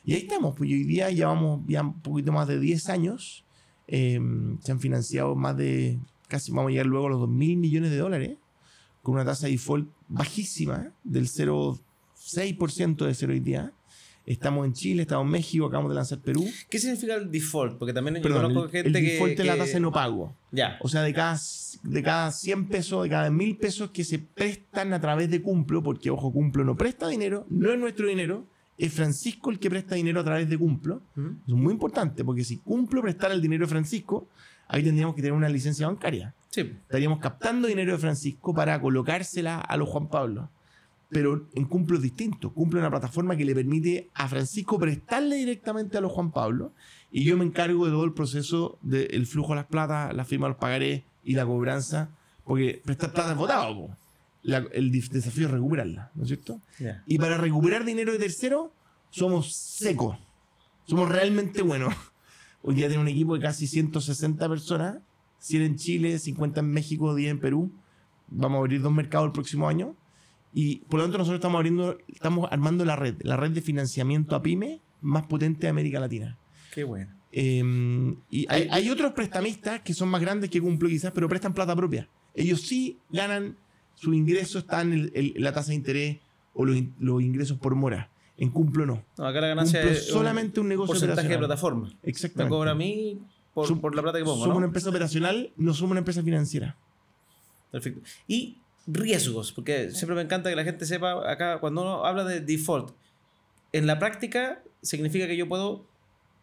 [0.04, 3.44] Y ahí estamos, pues hoy día llevamos ya un poquito más de 10 años.
[3.86, 4.18] eh,
[4.60, 5.98] se han financiado más de,
[6.28, 8.36] casi vamos a llegar luego a los 2 mil millones de dólares,
[9.02, 13.72] con una tasa de default bajísima, del 0,6% de cero hoy día.
[14.26, 16.48] Estamos en Chile, estamos en México, acabamos de lanzar Perú.
[16.70, 17.76] ¿Qué significa el default?
[17.76, 19.12] Porque también yo conozco el, gente el que.
[19.12, 20.34] default es la tasa de no pago.
[20.50, 20.78] Ya.
[20.80, 21.38] O sea, de cada,
[21.82, 25.82] de cada 100 pesos, de cada 1000 pesos que se prestan a través de Cumplo,
[25.82, 28.46] porque ojo, Cumplo no presta dinero, no es nuestro dinero,
[28.78, 31.02] es Francisco el que presta dinero a través de Cumplo.
[31.16, 34.28] Eso es muy importante, porque si Cumplo prestara el dinero de Francisco,
[34.68, 36.34] ahí tendríamos que tener una licencia bancaria.
[36.48, 36.60] Sí.
[36.60, 40.48] Estaríamos captando dinero de Francisco para colocársela a los Juan Pablo.
[41.10, 41.48] Pero
[41.96, 42.52] es distinto.
[42.52, 46.72] Cumplo es una plataforma que le permite a Francisco prestarle directamente a los Juan Pablo.
[47.10, 50.46] Y yo me encargo de todo el proceso del flujo de las plata, la firma
[50.46, 52.10] de los pagarés y la cobranza.
[52.44, 53.96] Porque prestar plata es votado.
[54.42, 56.60] La- el desafío es recuperarla, ¿no es cierto?
[56.78, 57.02] Ya.
[57.06, 58.72] Y para recuperar dinero de tercero,
[59.10, 60.18] somos secos.
[60.86, 61.94] Somos realmente buenos.
[62.62, 64.98] Hoy día tenemos un equipo de casi 160 personas,
[65.38, 67.72] 100 en Chile, 50 en México, 10 en Perú.
[68.28, 69.94] Vamos a abrir dos mercados el próximo año.
[70.56, 74.36] Y por lo tanto nosotros estamos abriendo, estamos armando la red, la red de financiamiento
[74.36, 76.38] a pyme más potente de América Latina.
[76.72, 77.12] Qué bueno.
[77.32, 81.52] Eh, y hay, hay otros prestamistas que son más grandes que Cumplo quizás, pero prestan
[81.54, 82.08] plata propia.
[82.34, 83.56] Ellos sí ganan,
[83.94, 86.18] su ingreso está en el- el- la tasa de interés
[86.54, 88.10] o los, in- los ingresos por mora.
[88.36, 89.04] En Cumplo no.
[89.18, 91.88] No, acá la ganancia Cumplo es solamente un negocio porcentaje de plataforma.
[92.02, 92.50] Me Exactamente.
[92.50, 93.20] cobra a mí
[93.52, 94.56] por, Som- por la plata que pongo, somos ¿no?
[94.58, 96.76] una empresa operacional, no somos una empresa financiera.
[97.72, 98.00] Perfecto.
[98.28, 102.40] Y riesgos, porque siempre me encanta que la gente sepa acá, cuando uno habla de
[102.40, 102.90] default,
[103.72, 105.86] en la práctica significa que yo puedo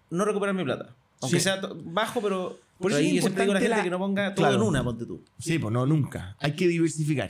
[0.10, 0.96] no recuperar mi plata.
[1.22, 1.44] Aunque Sí.
[1.44, 3.90] sea bajo, pero, Por eso ahí es yo siempre digo a la gente la- que
[3.92, 4.62] no ponga todo Claro.
[4.62, 5.22] en una, ponte tú.
[5.38, 6.36] Sí, pues no, nunca.
[6.40, 7.30] Hay que diversificar.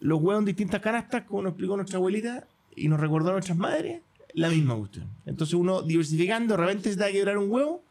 [0.00, 3.56] Los huevos en distintas canastas, como nos explicó nuestra abuelita y nos recordó a nuestras
[3.56, 4.02] madres,
[4.34, 5.08] la misma cuestión.
[5.24, 7.82] Entonces uno diversificando, de repente se te va a quebrar un huevo,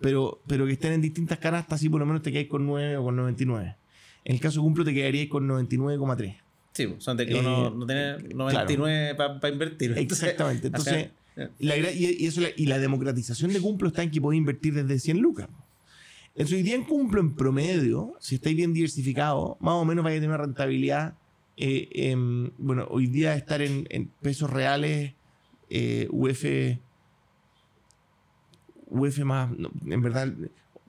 [0.00, 2.96] pero, pero que estén en distintas canastas, así por lo menos te quedáis con 9
[2.96, 3.76] o con 99.
[4.24, 6.36] En el caso de Cumplo te quedaríais con 99,3.
[6.74, 9.92] Sí, pues, son de que Eh, uno no tiene 99 para invertir.
[9.98, 10.68] Exactamente.
[10.68, 11.50] Entonces, Ajá.
[11.58, 14.38] y la, gra- y, y eso, y la democratización de Cumplo está en que podéis
[14.40, 15.48] invertir desde 100 lucas.
[16.34, 20.16] Entonces, hoy día en Cumplo, en promedio, si estáis bien diversificados, más o menos vais
[20.16, 21.14] a tener una rentabilidad.
[21.58, 25.12] eh, em, bueno, hoy día estar en, en pesos reales,
[25.68, 26.44] eh, UF,
[28.88, 30.32] UF más, no, en verdad,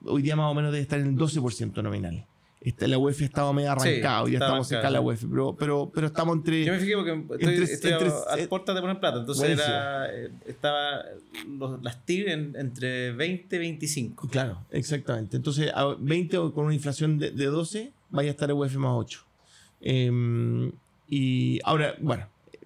[0.04, 2.26] hoy día más o menos debe estar en el 12% nominal.
[2.64, 5.90] Esta, la UF estaba medio arrancado, ya está estamos cerca de la UF, pero, pero,
[5.94, 6.64] pero estamos entre...
[6.64, 9.18] Yo me fijé porque estoy, Entre- estoy a- entre- a, eh, puertas de poner plata.
[9.18, 11.02] Entonces era, eh, estaba
[11.46, 14.28] los- las TIR en- entre 20 y 25.
[14.28, 15.36] Claro, exactamente.
[15.36, 18.76] Entonces, a 20 o con una inflación de, de 12, vaya a estar el UF
[18.78, 19.20] más 8.
[19.82, 20.72] Em,
[21.08, 22.58] y ahora, bueno, eh,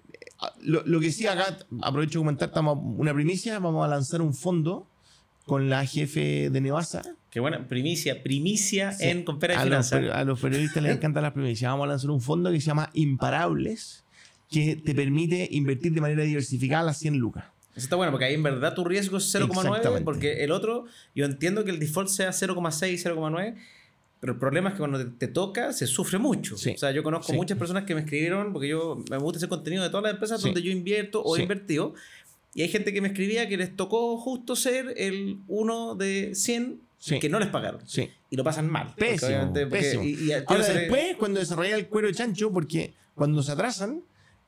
[0.61, 4.33] lo, lo que sí acá, aprovecho de comentar, estamos una primicia, vamos a lanzar un
[4.33, 4.87] fondo
[5.49, 7.01] con la jefe de Nevasa.
[7.29, 9.05] Qué buena primicia, primicia Sí.
[9.09, 11.69] en Compera de A los, a los periodistas les encantan las primicias.
[11.71, 14.03] Vamos a lanzar un fondo que se llama Imparables,
[14.49, 17.45] que te permite invertir de manera diversificada las 100 lucas.
[17.75, 20.03] Eso está bueno porque ahí en verdad tu riesgo es 0,9 Exactamente.
[20.03, 20.85] porque el otro,
[21.15, 23.55] yo entiendo que el default sea 0,6, 0,9.
[24.21, 26.57] Pero el problema es que cuando te, te toca se sufre mucho.
[26.57, 26.71] Sí.
[26.71, 27.37] O sea, yo conozco Sí.
[27.37, 30.41] muchas personas que me escribieron porque yo me gusta ese contenido de todas las empresas
[30.41, 30.47] Sí.
[30.49, 31.93] donde yo invierto o he invertido.
[32.53, 36.81] Y hay gente que me escribía que les tocó justo ser el uno de 100
[36.97, 37.19] Sí.
[37.19, 37.81] que no les pagaron.
[37.87, 38.09] Sí.
[38.29, 38.93] Y lo pasan mal.
[38.97, 40.03] Pésimo, obviamente- porque- pésimo.
[40.03, 43.41] y- y al tiro Ahora le- después, cuando desarrolla el cuero de chancho, porque cuando
[43.41, 44.01] se atrasan,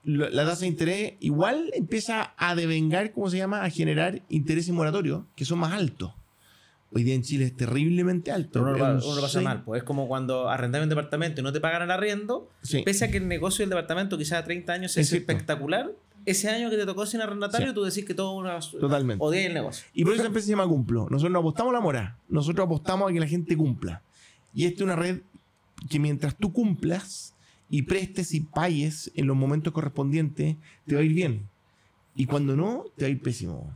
[0.03, 3.63] la tasa de interés igual empieza a devengar, ¿cómo se llama?
[3.63, 6.11] A generar intereses moratorios que son más altos.
[6.93, 8.61] Hoy día en Chile es terriblemente alto.
[8.61, 11.61] Uno, lo uno pasa mal, pues es como cuando arrendas un departamento y no te
[11.61, 12.81] pagan el arriendo, Sí.
[12.83, 15.27] pese a que el negocio del departamento quizás a 30 años Es es, cierto.
[16.25, 17.73] Ese año que te tocó sin arrendatario Sí.
[17.73, 19.23] tú decís que todo una Totalmente.
[19.23, 19.85] odias el negocio.
[19.93, 21.07] Y por eso empresa se llama Cumplo.
[21.09, 22.17] Nosotros no apostamos a la mora.
[22.29, 24.01] Nosotros apostamos a que la gente cumpla.
[24.53, 25.21] Y esta es una red
[25.89, 27.33] que mientras tú cumplas
[27.69, 31.47] y prestes y pagues en los momentos correspondientes, te va a ir bien.
[32.15, 33.71] Y cuando no, te va a ir pésimo.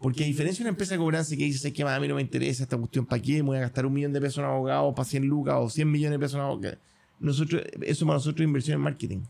[0.00, 2.14] Porque a diferencia de una empresa de cobranza que dice, es que a mí no
[2.16, 3.34] me interesa esta cuestión, ¿para qué?
[3.34, 5.90] Me voy a gastar un millón de pesos en abogado para 100 lucas o 100
[5.90, 6.76] millones de pesos en abogado.
[7.20, 9.20] Nosotros, eso para nosotros es inversión en marketing.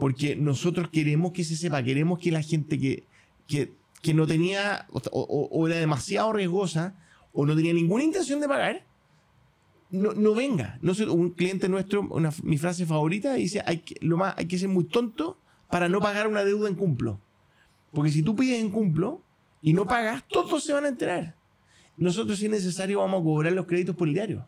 [0.00, 3.04] Porque nosotros queremos que se sepa, queremos que la gente que,
[3.46, 6.94] que, que no tenía o, era demasiado riesgosa
[7.34, 8.86] o no tenía ninguna intención de pagar,
[9.90, 10.78] no, no venga.
[10.80, 12.08] No un cliente nuestro,
[12.42, 16.00] mi frase favorita, dice, hay que, lo más, hay que ser muy tonto para no
[16.00, 17.20] pagar una deuda en cumplo.
[17.92, 19.22] Porque si tú pides en cumplo
[19.60, 21.36] y no pagas, todos se van a enterar.
[21.98, 24.46] Nosotros, si es necesario, vamos a cobrar los créditos por diario.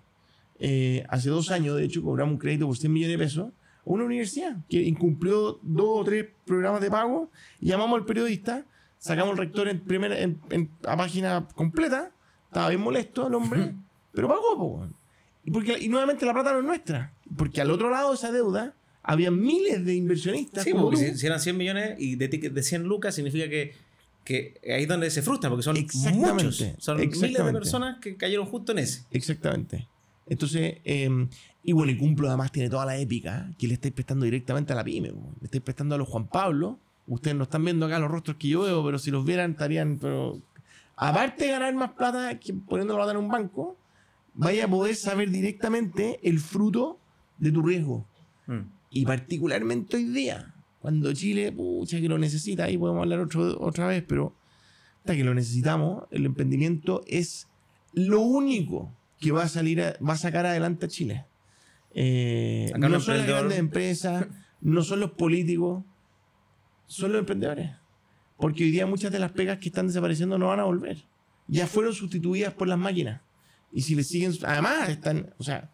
[0.58, 3.52] Eh, hace dos años, de hecho, cobramos un crédito por 100 millones de pesos
[3.84, 7.30] una universidad que incumplió dos o tres programas de pago.
[7.60, 8.64] Llamamos al periodista,
[8.98, 12.10] sacamos al rector en primera, en, en- a página completa.
[12.46, 13.72] Estaba bien molesto el hombre,
[14.12, 14.56] pero pagó.
[14.58, 14.86] po.
[15.44, 17.12] Y, porque, y nuevamente la plata no es nuestra.
[17.36, 20.62] Porque al otro lado de esa deuda había miles de inversionistas.
[20.64, 23.74] Sí, como porque si, si eran 100 millones y de, de 100 lucas significa que,
[24.24, 25.74] que ahí es donde se frustran, porque son
[26.14, 26.62] muchos.
[26.78, 29.02] Son miles de personas que cayeron justo en ese.
[29.10, 29.88] Exactamente.
[30.28, 31.26] Entonces, eh,
[31.64, 34.76] y bueno, y Cumplo además tiene toda la épica que le estáis prestando directamente a
[34.76, 35.08] la pyme.
[35.10, 36.78] Le estáis prestando a los Juan Pablo.
[37.06, 39.98] Ustedes no están viendo acá los rostros que yo veo, pero si los vieran estarían...
[40.00, 40.40] Pero,
[40.96, 43.76] aparte de ganar más plata que poniendo la plata en un banco,
[44.34, 46.98] vaya a poder saber directamente el fruto
[47.38, 48.06] de tu riesgo.
[48.46, 48.60] Mm.
[48.90, 53.86] Y particularmente hoy día, cuando Chile, pucha, que lo necesita, ahí podemos hablar otro- otra
[53.86, 54.34] vez, pero
[54.98, 57.48] hasta que lo necesitamos, el emprendimiento es
[57.94, 61.24] lo único que va a salir, a- va a sacar adelante a Chile.
[61.94, 64.26] Eh, no son las grandes empresas,
[64.60, 65.84] no son los políticos,
[66.86, 67.70] son los emprendedores.
[68.36, 71.04] Porque hoy día muchas de las pegas que están desapareciendo no van a volver.
[71.46, 73.20] Ya fueron sustituidas por las máquinas.
[73.72, 75.70] Y si le siguen, además están, o sea,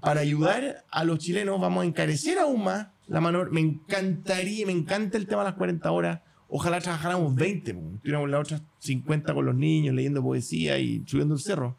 [0.00, 3.44] para ayudar a los chilenos vamos a encarecer aún más la mano.
[3.50, 6.20] Me encantaría, me encanta el tema de las 40 horas.
[6.48, 7.80] Ojalá trabajáramos 20, po.
[8.02, 11.76] tuviéramos las otras 50 con los niños, leyendo poesía y subiendo el cerro.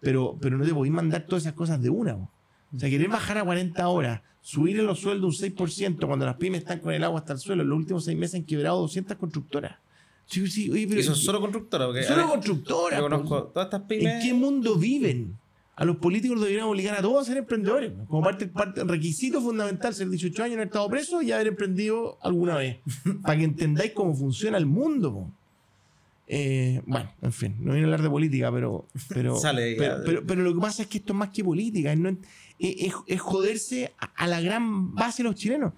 [0.00, 2.16] Pero, pero no te podéis mandar todas esas cosas de una.
[2.74, 6.60] O sea, querer bajar a 40 horas, subir los sueldos un 6% cuando las pymes
[6.62, 7.62] están con el agua hasta el suelo.
[7.62, 9.76] En los últimos seis meses han quebrado 200 constructoras.
[10.26, 11.88] Sí, sí, oye, pero Y son solo constructoras.
[11.88, 12.98] Porque, solo ver, constructoras.
[13.00, 14.14] yo conozco todas estas pymes.
[14.14, 15.36] ¿En qué mundo viven?
[15.74, 17.92] A los políticos los deberían obligar a todos a ser emprendedores.
[18.08, 22.56] Como parte, parte requisito fundamental, ser 18 años en estado preso y haber emprendido alguna
[22.56, 22.78] vez.
[23.22, 25.28] para que entendáis cómo funciona el mundo.
[26.28, 30.24] Eh, bueno, en fin, no viene a hablar de política, pero pero, Sale pero, pero-
[30.26, 32.16] pero lo que pasa es que esto es más que política, es, no-
[33.06, 35.72] es- joderse a, a la gran base de los chilenos.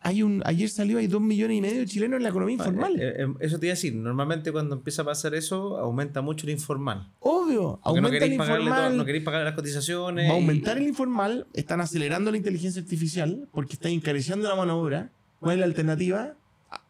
[0.00, 2.94] Hay un, ayer salió, hay dos millones y medio de chilenos en la economía informal.
[3.00, 6.46] Eh, eh, eso te iba a decir, normalmente cuando empieza a pasar eso, aumenta mucho
[6.46, 7.10] el informal.
[7.18, 8.88] Obvio, Porque no aumenta el queréis, informal.
[8.90, 10.28] todo- no queréis pagar las cotizaciones.
[10.30, 14.54] Va a y- aumentar el informal, están acelerando la inteligencia artificial porque están encareciendo la
[14.54, 15.10] mano de obra.
[15.40, 16.34] ¿Cuál es la alternativa?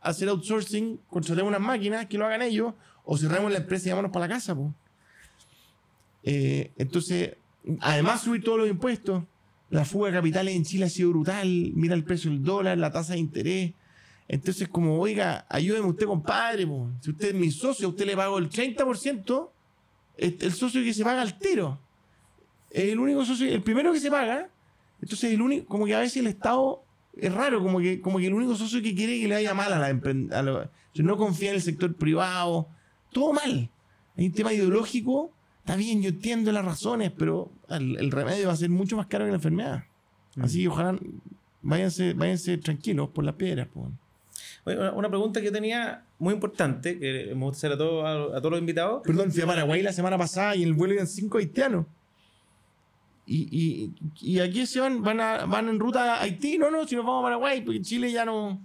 [0.02, 4.10] Hacer outsourcing, contratemos unas máquinas que lo hagan ellos o cerramos la empresa y vámonos
[4.12, 4.54] para la casa.
[6.24, 7.36] Eh, entonces,
[7.80, 9.24] además subir todos los impuestos.
[9.70, 11.72] La fuga de capitales en Chile ha sido brutal.
[11.74, 13.72] Mira el precio del dólar, la tasa de interés.
[14.26, 16.66] Entonces, como, oiga, ayúdeme usted, compadre.
[17.00, 19.50] Si usted es mi socio, a usted le pago el 30%,
[20.16, 21.78] este, el socio que se paga al tiro
[22.70, 24.50] es el único socio, el primero que se paga.
[25.00, 26.82] Entonces, el único, como que a veces el Estado
[27.16, 29.72] es raro, como que, como que el único socio que quiere que le vaya mal
[29.72, 32.68] a la empre- a lo- si no confía en el sector privado,
[33.12, 33.70] todo mal.
[34.16, 38.52] Hay un tema ideológico, está bien, yo entiendo las razones, pero el, el remedio va
[38.52, 39.84] a ser mucho más caro que la enfermedad.
[40.40, 40.98] Así que ojalá
[41.62, 43.68] váyanse, váyanse tranquilos por las piedras.
[43.68, 43.90] po.
[44.64, 48.04] Oye, una, una pregunta que yo tenía muy importante, que me gusta hacer a, todos
[48.04, 49.02] a, a todos los invitados.
[49.04, 51.86] Perdón, fui a Paraguay la semana pasada y en el vuelo iban cinco haitianos.
[53.26, 53.48] Y,
[54.22, 56.96] y, y aquí se van, van, a- van en ruta a Haití, no, no, si
[56.96, 58.58] nos vamos a Paraguay, porque en Chile ya no.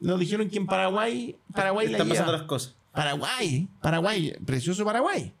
[0.00, 2.74] Nos dijeron que en Paraguay, Paraguay Están pasando las cosas.
[2.90, 5.32] Paraguay, Paraguay, precioso Paraguay.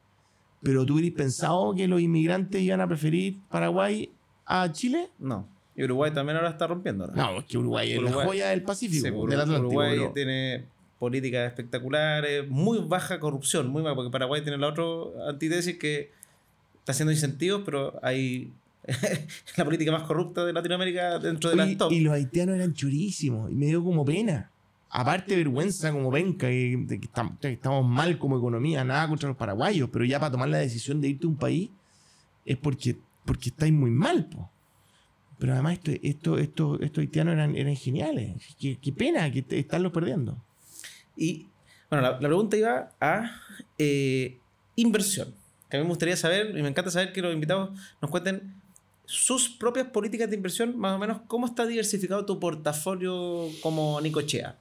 [0.62, 4.10] Pero tú hubieras pensado que los inmigrantes iban a preferir Paraguay
[4.46, 5.08] a Chile?
[5.18, 5.48] No.
[5.76, 7.06] Y Uruguay también ahora está rompiendo.
[7.06, 9.66] No, es que Uruguay, es la Uruguay- joya del Pacífico, Sí, Uru- del Atlántico.
[9.68, 10.12] Uruguay bro.
[10.12, 10.64] tiene
[10.98, 14.84] políticas espectaculares, muy baja corrupción, muy baja, porque Paraguay tiene la otra
[15.30, 16.10] antítesis que
[16.80, 18.52] está haciendo incentivos, pero hay
[19.56, 21.92] la política más corrupta de Latinoamérica dentro de la top.
[21.92, 24.50] Y los haitianos eran churísimos y me dio como pena.
[24.90, 27.00] Aparte vergüenza como venca, de
[27.40, 31.00] que estamos mal como economía, nada contra los paraguayos, pero ya para tomar la decisión
[31.00, 31.70] de irte a un país
[32.44, 34.28] es porque, porque estáis muy mal.
[35.38, 38.34] Pero además esto, esto, esto, estos haitianos eran, eran geniales.
[38.58, 40.36] Qué, pena que estarlos perdiendo.
[41.16, 41.46] Y
[41.88, 43.30] bueno, la, pregunta iba a
[43.78, 44.38] eh,
[44.74, 45.34] inversión.
[45.68, 48.60] Que a mí me gustaría saber, y me encanta saber que los invitados nos cuenten
[49.04, 54.56] sus propias políticas de inversión, más o menos cómo está diversificado tu portafolio como Nicochea.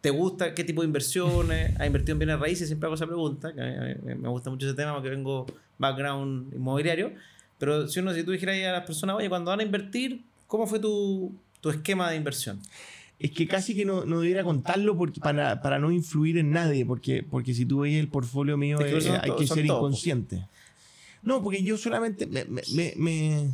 [0.00, 1.78] ¿Te gusta qué tipo de inversiones?
[1.78, 2.68] ¿Has invertido en bienes raíces?
[2.68, 5.46] Siempre hago esa pregunta, que a mí me gusta mucho ese tema porque vengo
[5.78, 7.12] background inmobiliario.
[7.58, 10.66] Pero si uno, si tú dijeras a las personas, oye, cuando van a invertir, ¿cómo
[10.66, 11.32] fue tu,
[11.64, 12.58] esquema de inversión?
[13.18, 16.86] Es que casi que no, no debiera contarlo porque, para, para no influir en nadie,
[16.86, 20.46] porque, porque si tú veis el portfolio mío, eh, hay que ser inconsciente.
[21.22, 23.50] No, porque yo solamente me,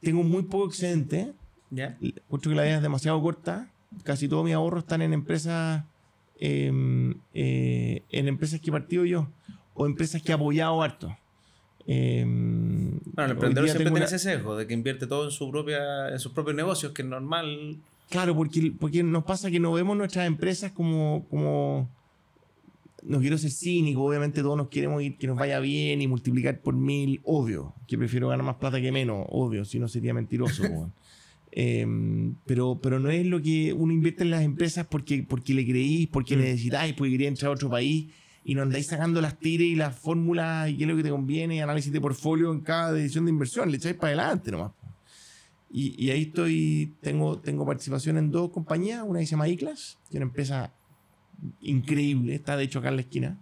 [0.00, 1.34] tengo muy poco excedente.
[1.70, 1.98] ¿Ya?
[2.28, 3.68] Puesto que la vida es demasiado corta.
[4.04, 5.84] Casi todos mis ahorros están en empresas
[6.38, 9.28] em, eh, en empresas que he partido yo
[9.74, 11.16] o empresas que he apoyado harto.
[11.86, 16.10] Em, bueno, el emprendedor siempre tiene ese sesgo de que invierte todo en, su propia,
[16.10, 17.78] en sus propios negocios, que es normal.
[18.08, 21.88] Claro, porque, porque nos pasa que no vemos nuestras empresas como, como.
[23.02, 26.60] No quiero ser cínico, obviamente todos nos queremos ir, que nos vaya bien y multiplicar
[26.60, 27.74] por mil, obvio.
[27.88, 30.62] Que prefiero ganar más plata que menos, obvio, si no sería mentiroso.
[31.54, 35.66] Em, pero, pero no es lo que uno invierte en las empresas porque, porque le
[35.66, 36.40] creís, porque mm.
[36.40, 38.06] necesitáis, porque quería entrar a otro país
[38.42, 41.10] y no andáis sacando las tires y las fórmulas y qué es lo que te
[41.10, 44.72] conviene, análisis de portfolio en cada decisión de inversión, le echáis para adelante nomás.
[45.70, 49.98] Y, y, ahí estoy, tengo, tengo participación en dos compañías, una que se llama ICLAS,
[50.10, 50.72] que es una empresa
[51.60, 53.38] increíble, está de hecho acá en la esquina.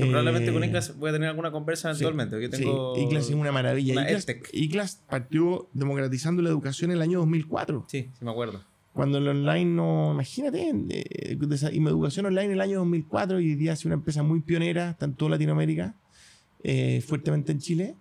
[0.00, 2.40] Probablemente con eh, ICLAS voy a tener alguna conversa eventualmente.
[2.40, 3.92] Sí, tengo ICLAS es una maravilla.
[3.92, 7.86] Una ICLAS, ICLAS partió democratizando la educación en el año 2004.
[7.88, 8.62] Sí, sí me acuerdo.
[8.94, 13.72] Cuando el online no, imagínate, eh, educación online en el año 2004 y hoy día
[13.72, 15.96] es una empresa muy pionera, está en toda Latinoamérica,
[16.62, 17.96] eh, fuertemente en Chile.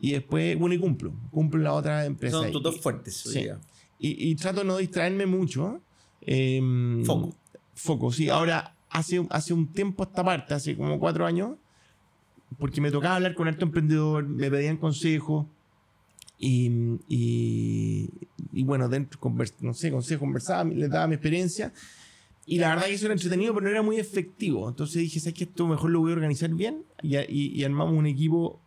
[0.00, 2.38] Y después, bueno, y cumplo, cumplo la otra empresa.
[2.38, 3.14] Son tus dos fuertes.
[3.16, 3.48] Sí.
[3.98, 5.82] Y, y, trato de no distraerme mucho.
[6.22, 7.36] Em, foco.
[7.74, 8.30] Foco, sí.
[8.30, 11.56] Ahora, hace, hace un tiempo esta parte, hace como cuatro años,
[12.58, 15.46] porque me tocaba hablar con alto emprendedor, me pedían consejos
[16.38, 19.20] y, y, bueno, dentro,
[19.60, 21.72] no sé, consejo, conversaba, les daba mi experiencia.
[22.46, 24.68] Y la verdad que eso era entretenido, pero no era muy efectivo.
[24.68, 25.44] Entonces dije, ¿sabes qué?
[25.44, 26.82] Esto mejor lo voy a organizar bien.
[27.02, 28.58] Y, y, armamos un equipo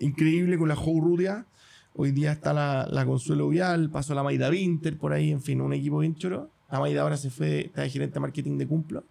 [0.00, 1.46] increíble con la Joe Rudia.
[1.94, 5.60] Hoy día está la, la Consuelo Vial, pasó la Maida Winter por ahí, en fin,
[5.60, 6.50] un equipo bien choro.
[6.70, 9.04] La Maida ahora se fue, está de gerente de marketing de Cumplo.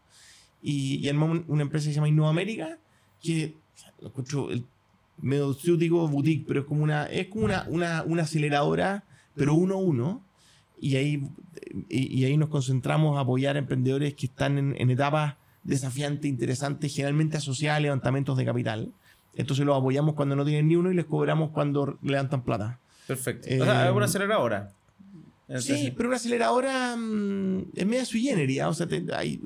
[0.61, 2.77] Y, y armamos una empresa que se llama Innova América,
[3.21, 3.55] que
[4.01, 4.65] lo escucho, el
[5.21, 9.03] medio digo boutique, pero es como una, es como una, una, una aceleradora,
[9.35, 10.23] pero uno a uno.
[10.79, 11.27] Y ahí,
[11.89, 16.93] y, ahí nos concentramos a apoyar a emprendedores que están en, en etapas desafiantes, interesantes,
[16.93, 18.93] generalmente asociadas a levantamientos de capital.
[19.33, 22.79] Entonces los apoyamos cuando no tienen ni uno y les cobramos cuando levantan plata.
[23.07, 23.47] Perfecto.
[23.47, 24.71] o sea, es una aceleradora.
[25.59, 28.61] Sí, pero una aceleradora mm, es media sui generis.
[28.63, 29.39] O sea, hay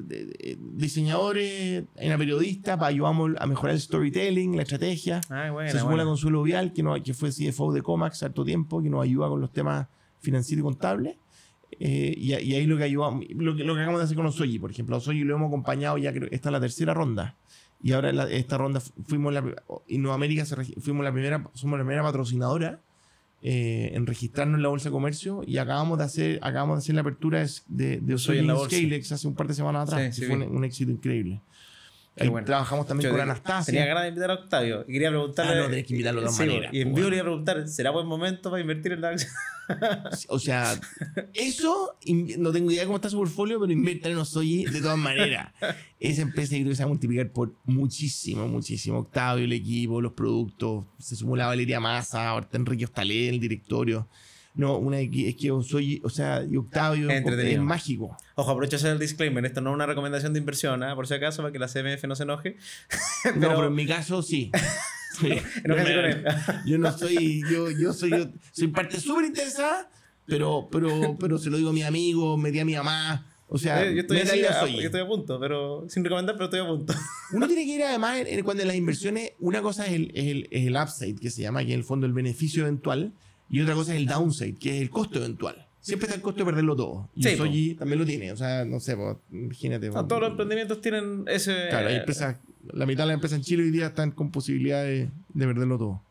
[0.58, 5.22] diseñadores, hay una periodista, para ayudamos a mejorar el storytelling, la estrategia.
[5.30, 8.82] Ah, Se sumó la Consuelo Vial, que, no, que fue CFO de Comax harto tiempo,
[8.82, 9.88] que nos ayuda con los temas
[10.22, 11.16] financieros y contables.
[11.80, 14.60] Eh, y, ahí lo que ayudamos, lo que, lo que acabamos de hacer con Osoyi,
[14.60, 17.36] por ejemplo, Osoyi lo hemos acompañado ya, creo esta es la tercera ronda.
[17.84, 19.44] Y ahora esta ronda fuimos la,
[19.88, 20.46] en Nueva América
[20.80, 22.80] fuimos la primera, somos la primera patrocinadora
[23.44, 26.96] eh, en registrarnos en la Bolsa de Comercio y acabamos de hacer, acabamos de hacer
[26.96, 30.16] la apertura de, de Osoy Scalex hace un par de semanas atrás.
[30.16, 31.42] fue un, éxito increíble.
[32.46, 33.72] Trabajamos también con Anastasia.
[33.72, 35.54] Tenía ganas de invitar a Octavio y quería preguntarle.
[35.54, 36.70] Ah, no, tenés que invitarlo de otra manera.
[36.72, 39.32] Y en vivo le iba a preguntar: ¿será buen momento para invertir en la acción?
[40.28, 40.80] o sea,
[41.34, 41.98] eso
[42.38, 45.52] no tengo idea cómo está su portfolio, pero invertir en Osoyi de todas maneras.
[46.00, 49.00] Esa empresa creo que se va a multiplicar por muchísimo, muchísimo.
[49.00, 50.86] Octavio, el equipo, los productos.
[51.00, 54.08] Se sumó la Valeria Massa, ahorita Enrique Ostalé, el directorio.
[54.54, 58.18] No, una es que soy, o sea, y Octavio es mágico.
[58.36, 59.46] Ojo, aprovecho hacer el disclaimer.
[59.46, 60.94] Esto no es una recomendación de inversión, ¿eh?
[60.94, 62.58] por si acaso, para que la CMF no se enoje.
[63.24, 63.36] pero...
[63.40, 64.52] No, pero en mi caso sí.
[65.66, 65.76] no
[66.66, 69.90] yo no soy, yo, yo soy, yo soy parte súper interesada,
[70.26, 73.28] pero, pero, pero se lo digo a mi amigo, me di a mi mamá.
[73.48, 76.62] O sea, eh, yo, estoy a, yo estoy a punto, pero sin recomendar, pero estoy
[76.62, 76.94] a punto.
[77.34, 80.48] Uno tiene que ir además, cuando en las inversiones, una cosa es el, es el,
[80.52, 83.12] es el upside, que se llama, que en el fondo el beneficio eventual,
[83.52, 85.68] y otra cosa es el downside, que es el costo eventual.
[85.82, 87.10] Siempre está el costo de perderlo todo.
[87.16, 88.32] Y eso allí también lo tiene.
[88.32, 88.96] O sea, no sé,
[89.30, 89.90] imagínate.
[89.90, 91.68] todos los emprendimientos tienen ese.
[91.70, 92.38] Claro, hay empresas,
[92.72, 96.02] la mitad de las empresas en Chile hoy día están con posibilidad de, perderlo todo.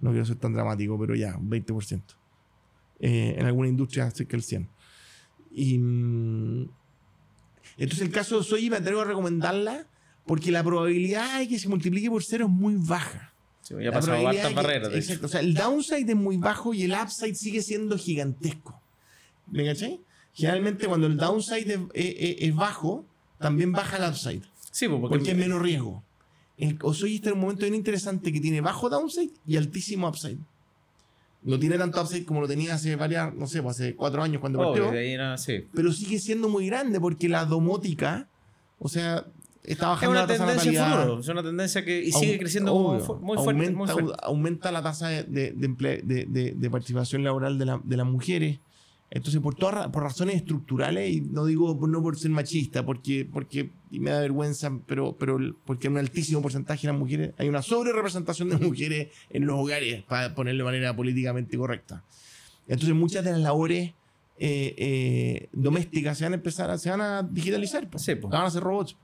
[0.00, 2.02] No quiero ser tan dramático, pero ya, un 20%.
[3.00, 4.68] Eh, en alguna industria cerca del 100%.
[5.50, 6.70] Y, mm,
[7.76, 9.86] entonces el caso de Soji me atrevo a recomendarla
[10.24, 13.34] porque la probabilidad de que se multiplique por cero es muy baja.
[13.66, 14.92] Sí, ya pasado hartas barreras.
[14.94, 15.26] Exacto.
[15.26, 18.80] O sea, el downside es muy bajo y el upside sigue siendo gigantesco.
[19.50, 19.98] ¿Me caché?
[20.34, 23.04] Generalmente cuando el downside es, es- es bajo,
[23.38, 24.42] también baja el upside.
[24.70, 26.02] Sí, pues, porque, Porque es menos riesgo.
[26.58, 30.38] El Osoyi está en un momento bien interesante que tiene bajo downside y altísimo upside.
[31.42, 34.40] No tiene tanto upside como lo tenía hace varias, no sé, pues hace cuatro años
[34.40, 34.98] cuando Obvio, partió.
[35.00, 35.64] era- sí.
[35.74, 38.28] Pero sigue siendo muy grande porque la domótica,
[38.78, 39.26] o sea,
[39.66, 41.02] está Es bajando una la tasa de tendencia natalidad.
[41.04, 43.50] futuro, es una tendencia que y sigue creciendo obvio, muy fuerte.
[43.50, 44.12] aumenta, muy fuerte.
[44.22, 48.58] aumenta la tasa de, de- de de- participación laboral de, la- de las mujeres.
[49.08, 53.70] Entonces, por, todas por razones estructurales, y no digo no por ser machista, porque, porque
[53.92, 57.48] y me da vergüenza, pero, pero porque en un altísimo porcentaje de las mujeres hay
[57.48, 62.02] una sobre representación de mujeres en los hogares, para ponerlo de manera políticamente correcta.
[62.66, 63.92] Entonces, muchas de las labores
[64.38, 67.88] eh, eh, domésticas se van a empezar se van a digitalizar.
[67.88, 67.98] po.
[68.00, 68.28] Sí, po.
[68.28, 68.96] van a ser robots.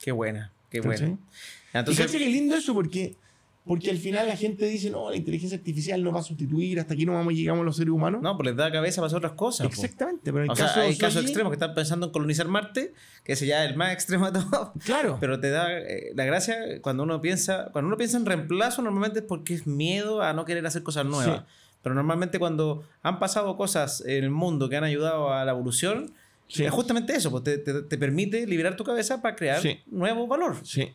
[0.00, 1.06] Qué buena, qué buena.
[1.08, 3.16] y Entonces, cacha que lindo eso porque,
[3.64, 6.94] porque al final la gente dice, no, la inteligencia artificial no va a sustituir, hasta
[6.94, 8.22] aquí no vamos llegamos los seres humanos.
[8.22, 9.66] no, pues les da cabeza para hacer otras cosas.
[9.66, 9.72] po.
[9.72, 12.12] Exactamente, pero en el O caso sea, hay casos Soji, extremos que están pensando en
[12.12, 12.94] colonizar Marte,
[13.24, 14.72] que ese ya es el más extremo de todo.
[14.84, 18.82] Claro, Pero te da eh, la gracia cuando uno piensa, cuando uno piensa en reemplazo,
[18.82, 21.40] normalmente es porque es miedo a no querer hacer cosas nuevas.
[21.40, 21.44] Sí.
[21.82, 26.12] Pero normalmente cuando han pasado cosas en el mundo que han ayudado a la evolución,
[26.48, 26.64] Sí.
[26.64, 29.78] es justamente eso, pues te, te- te permite liberar tu cabeza para crear Sí.
[29.86, 30.56] nuevo valor.
[30.64, 30.88] sí.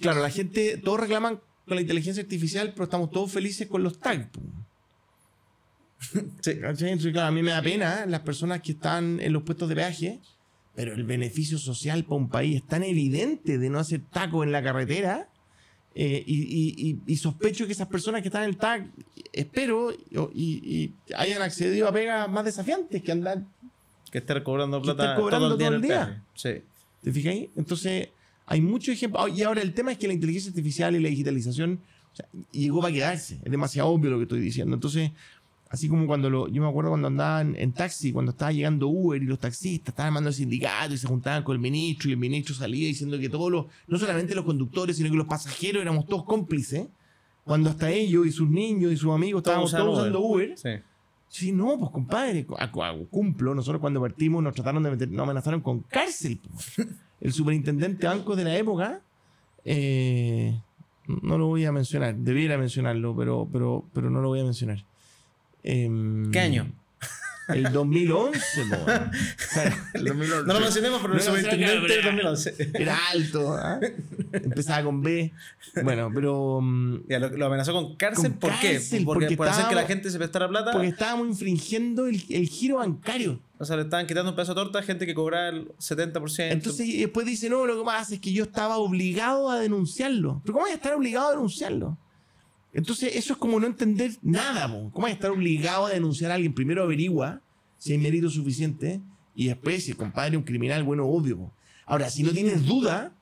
[0.00, 3.98] Claro, la gente, todos reclaman con la inteligencia artificial, pero estamos todos felices con los
[3.98, 4.26] tags.
[4.28, 4.40] po.
[6.40, 6.50] Sí.
[6.52, 9.74] Entonces, claro, a mí me da pena las personas que están en los puestos de
[9.74, 10.20] peaje,
[10.74, 14.52] pero el beneficio social para un país es tan evidente de no hacer taco en
[14.52, 15.28] la carretera.
[15.92, 18.88] eh, y, y- y- y sospecho que esas personas que están en el tag,
[19.32, 19.98] espero, y,
[20.32, 23.42] y hayan accedido a pegas más desafiantes que andar.
[24.10, 25.68] Que estar cobrando plata estar cobrando todo el día.
[25.68, 26.24] todo el día.
[26.34, 26.62] Sí.
[27.02, 27.48] ¿Te fijáis?
[27.56, 28.08] Entonces,
[28.46, 29.30] hay muchos ejemplos.
[29.36, 31.80] Y ahora el tema es que la inteligencia artificial y la digitalización
[32.12, 33.38] o sea, llegó para quedarse.
[33.44, 34.74] Es demasiado obvio lo que estoy diciendo.
[34.74, 35.12] Entonces,
[35.68, 39.22] así como cuando lo, yo me acuerdo cuando andaban en taxi, cuando estaba llegando Uber
[39.22, 42.18] y los taxistas estaban armando el sindicato y se juntaban con el ministro y el
[42.18, 46.06] ministro salía diciendo que todos los, no solamente los conductores, sino que los pasajeros éramos
[46.06, 46.88] todos cómplices.
[47.44, 50.54] Cuando hasta ellos y sus niños y sus amigos estábamos todos usando Uber.
[50.56, 50.70] Sí.
[51.30, 53.54] Sí, no, pues compadre, cu- cu- cu- cumplo.
[53.54, 56.40] Nosotros cuando partimos nos trataron de meter, nos amenazaron con cárcel.
[57.20, 59.00] El superintendente de bancos de la época,
[59.64, 60.60] eh,
[61.06, 64.84] no lo voy a mencionar, debiera mencionarlo, pero, pero, pero no lo voy a mencionar.
[65.62, 66.66] Em, ¿Qué año?
[67.54, 68.40] El 2011,
[68.70, 68.76] po.
[68.76, 68.86] O
[69.52, 70.46] sea, el 2011.
[70.46, 72.70] No lo mencionemos, pero el No superintendente del pero- 2011.
[72.74, 73.80] Era alto, ¿ah?
[74.32, 75.32] empezaba con B.
[75.82, 78.30] Bueno, pero mm, Ya, lo, lo amenazó con cárcel.
[78.32, 78.80] Con ¿Por qué?
[79.04, 80.72] Porque, porque por hacer que la gente se prestara plata.
[80.72, 83.40] porque estábamos infringiendo el, el giro bancario.
[83.58, 86.50] O sea, le estaban quitando un pedazo de torta a gente que cobraba el 70%.
[86.50, 90.40] Entonces y después dice, no, lo que pasa es que yo estaba obligado a denunciarlo.
[90.42, 91.98] Pero ¿cómo voy a estar obligado a denunciarlo?
[92.72, 94.68] Entonces eso es como no entender nada.
[94.68, 94.90] po.
[94.92, 96.54] ¿Cómo a estar obligado a denunciar a alguien?
[96.54, 97.40] Primero averigua
[97.78, 99.00] si hay mérito suficiente
[99.34, 101.38] y después si el compadre es un criminal, bueno, obvio.
[101.38, 101.52] po.
[101.86, 103.12] Ahora, si no tienes duda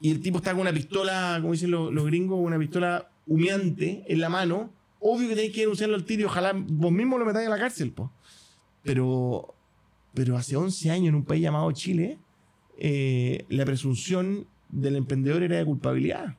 [0.00, 4.04] y el tipo está con una pistola, como dicen los, los gringos, una pistola humeante
[4.08, 7.24] en la mano, obvio que tenés que denunciarlo al tiro y ojalá vos mismo lo
[7.24, 7.92] metáis a la cárcel.
[7.92, 8.12] po.
[8.82, 9.54] Pero,
[10.14, 12.18] pero hace 11 años en un país llamado Chile,
[12.78, 16.36] eh, la presunción del emprendedor era de culpabilidad.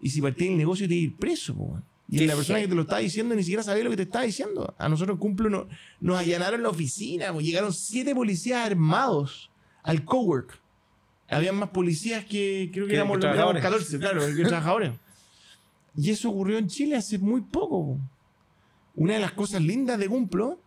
[0.00, 1.54] Y si partía el negocio te ir preso.
[1.54, 1.80] po,
[2.10, 4.24] y la persona que te lo estaba diciendo ni siquiera sabía lo que te estaba
[4.24, 4.74] diciendo.
[4.78, 5.68] A nosotros en Cumplo no-
[6.00, 7.32] nos allanaron la oficina.
[7.32, 9.50] po, llegaron siete policías armados
[9.82, 10.58] al cowork.
[11.28, 13.62] Habían más policías que creo que Que- éramos, que trabajadores.
[13.62, 14.92] 14, claro, que trabajadores.
[15.96, 17.84] Y eso ocurrió en Chile hace muy poco.
[17.84, 17.98] po.
[18.94, 20.60] Una de las cosas lindas de Cumplo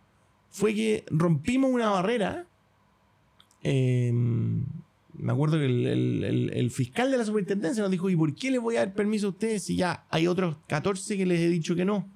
[0.50, 2.46] fue que rompimos una barrera.
[3.64, 4.12] eh,
[5.22, 8.60] me acuerdo que el, el- fiscal de la superintendencia nos dijo, ¿y por qué les
[8.60, 11.74] voy a dar permiso a ustedes si ya hay otros 14 que les he dicho
[11.74, 12.10] que no?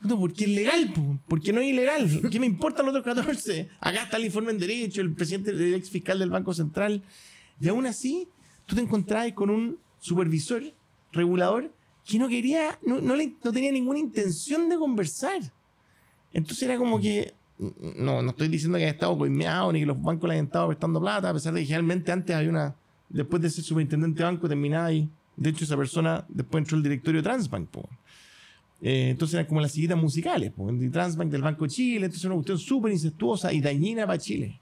[0.00, 2.08] No, porque es legal, po, porque no es ilegal.
[2.30, 3.68] ¿Qué me importan los otros 14?
[3.80, 7.02] Acá está el informe en derecho, el presidente, el ex fiscal del Banco Central.
[7.60, 8.28] Y aún así,
[8.66, 10.62] tú te encontrabas con un supervisor,
[11.10, 11.74] regulador,
[12.04, 15.40] que no quería, no, no tenía ninguna intención de conversar.
[16.32, 20.00] Entonces era como que, no, no estoy diciendo que haya estado coimeado ni que los
[20.00, 22.76] bancos le hayan estado prestando plata, a pesar de que generalmente antes había una,
[23.08, 25.08] después de ser superintendente de banco, terminaba ahí.
[25.36, 27.68] De hecho, esa persona después entró al directorio de Transbank.
[27.68, 27.88] po.
[28.80, 32.36] Eh, entonces eran como las sillitas musicales, po, Transbank del Banco de Chile, entonces una
[32.36, 34.60] cuestión súper incestuosa y dañina para Chile.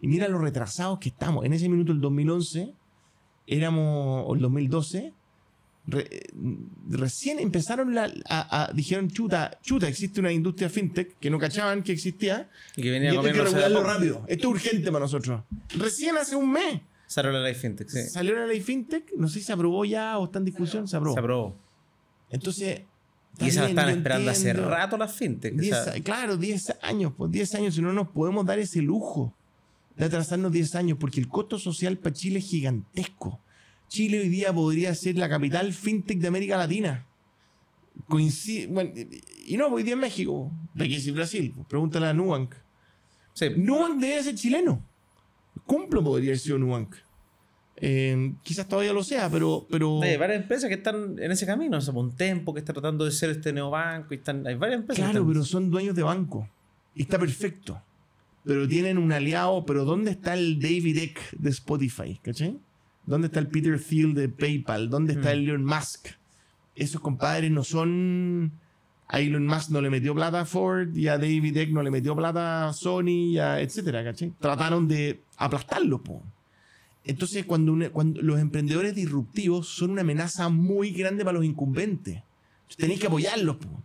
[0.00, 1.44] Y mira lo retrasados que estamos.
[1.44, 2.72] En ese minuto, el 2011,
[3.48, 5.12] éramos, o el 2012,
[5.88, 6.26] re-
[6.88, 11.82] recién empezaron la, a, a- dijeron, chuta, chuta, existe una industria fintech que no cachaban
[11.82, 12.48] que existía.
[12.76, 14.24] Y que Y venía esto hay que a regularlo rápido.
[14.28, 15.42] Esto es urgente para nosotros.
[15.76, 18.02] Recién hace un mes Salió la ley fintech, sí.
[18.10, 19.12] salió la ley fintech.
[19.16, 20.86] No sé si se aprobó ya o está en discusión.
[20.86, 21.14] Se aprobó.
[21.14, 21.56] Se aprobó.
[22.30, 22.82] Entonces.
[23.40, 25.54] Y esa la también están esperando hace rato las fintech.
[25.54, 28.58] o 10 sea, a- claro, 10 años, pues 10 años, si no nos podemos dar
[28.58, 29.32] ese lujo
[29.96, 33.40] de atrasarnos 10 años, porque el costo social para Chile es gigantesco.
[33.88, 37.06] Chile hoy día podría ser la capital fintech de América Latina.
[38.06, 38.92] Coincide, bueno,
[39.46, 42.54] y no, hoy día en México, de aquí es Brasil, pregúntale a Nubank.
[43.34, 43.46] sí.
[43.56, 44.82] Nubank debe ser chileno.
[45.66, 46.94] Cumplo podría haber sido Nubank.
[47.80, 49.66] Eh, quizás todavía lo sea, pero...
[49.70, 51.76] pero Hay varias empresas que están en ese camino.
[51.76, 54.14] O sea, un Tempo que está tratando de ser este neobanco.
[54.14, 54.96] Y están, hay varias empresas.
[55.04, 56.48] que Claro, están- pero son dueños de banco.
[56.94, 57.80] Y está perfecto.
[58.44, 59.64] Pero tienen un aliado.
[59.66, 62.18] Pero ¿dónde está el David Eck de Spotify?
[62.22, 62.58] ¿Cachai?
[63.08, 64.90] ¿Dónde está el Peter Thiel de PayPal?
[64.90, 65.32] ¿Dónde está Mm.
[65.32, 66.08] el Elon Musk?
[66.76, 68.52] Esos compadres no son.
[69.08, 71.90] A Elon Musk no le metió plata a Ford y a David Eck no le
[71.90, 74.12] metió plata a Sony, y a etcétera.
[74.38, 76.22] Trataron de aplastarlo, po.
[77.04, 82.22] Entonces, cuando, cuando los emprendedores disruptivos son una amenaza muy grande para los incumbentes,
[82.76, 83.82] tenéis que apoyarlos, po.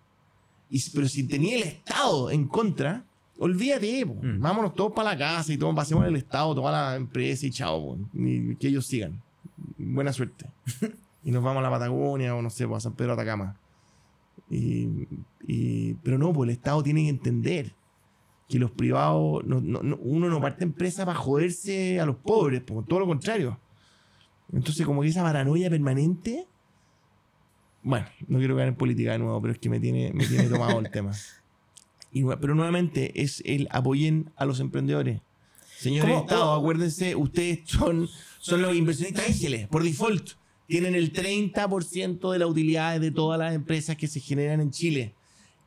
[0.70, 3.06] Y, pero si tenía el Estado en contra,
[3.40, 4.16] olvídate, po.
[4.22, 4.40] Mm.
[4.42, 7.98] vámonos todos para la casa y todos pasemos el Estado, toda la empresa y chao.
[8.14, 9.22] Y que ellos sigan.
[9.78, 10.46] Buena suerte.
[11.24, 13.58] y nos vamos a la Patagonia o no sé, po, a San Pedro Atacama.
[14.50, 15.08] Y,
[15.48, 17.74] y- pero no, pues el Estado tiene que entender
[18.50, 22.62] que los privados, no- no- no- uno no parte empresa para joderse a los pobres,
[22.62, 23.58] po, todo lo contrario.
[24.52, 26.46] Entonces, como que esa paranoia permanente.
[27.82, 30.44] Bueno, no quiero caer en política de nuevo, pero es que me tiene, me tiene
[30.50, 31.12] tomado el tema.
[32.14, 35.22] Y pero nuevamente es el apoyen a los emprendedores.
[35.80, 38.08] Señores ¿Cómo- Estado, acuérdense, ustedes son,
[38.40, 40.32] son los inversionistas ángeles, por default.
[40.68, 45.14] Tienen el 30% de las utilidades de todas las empresas que se generan en Chile.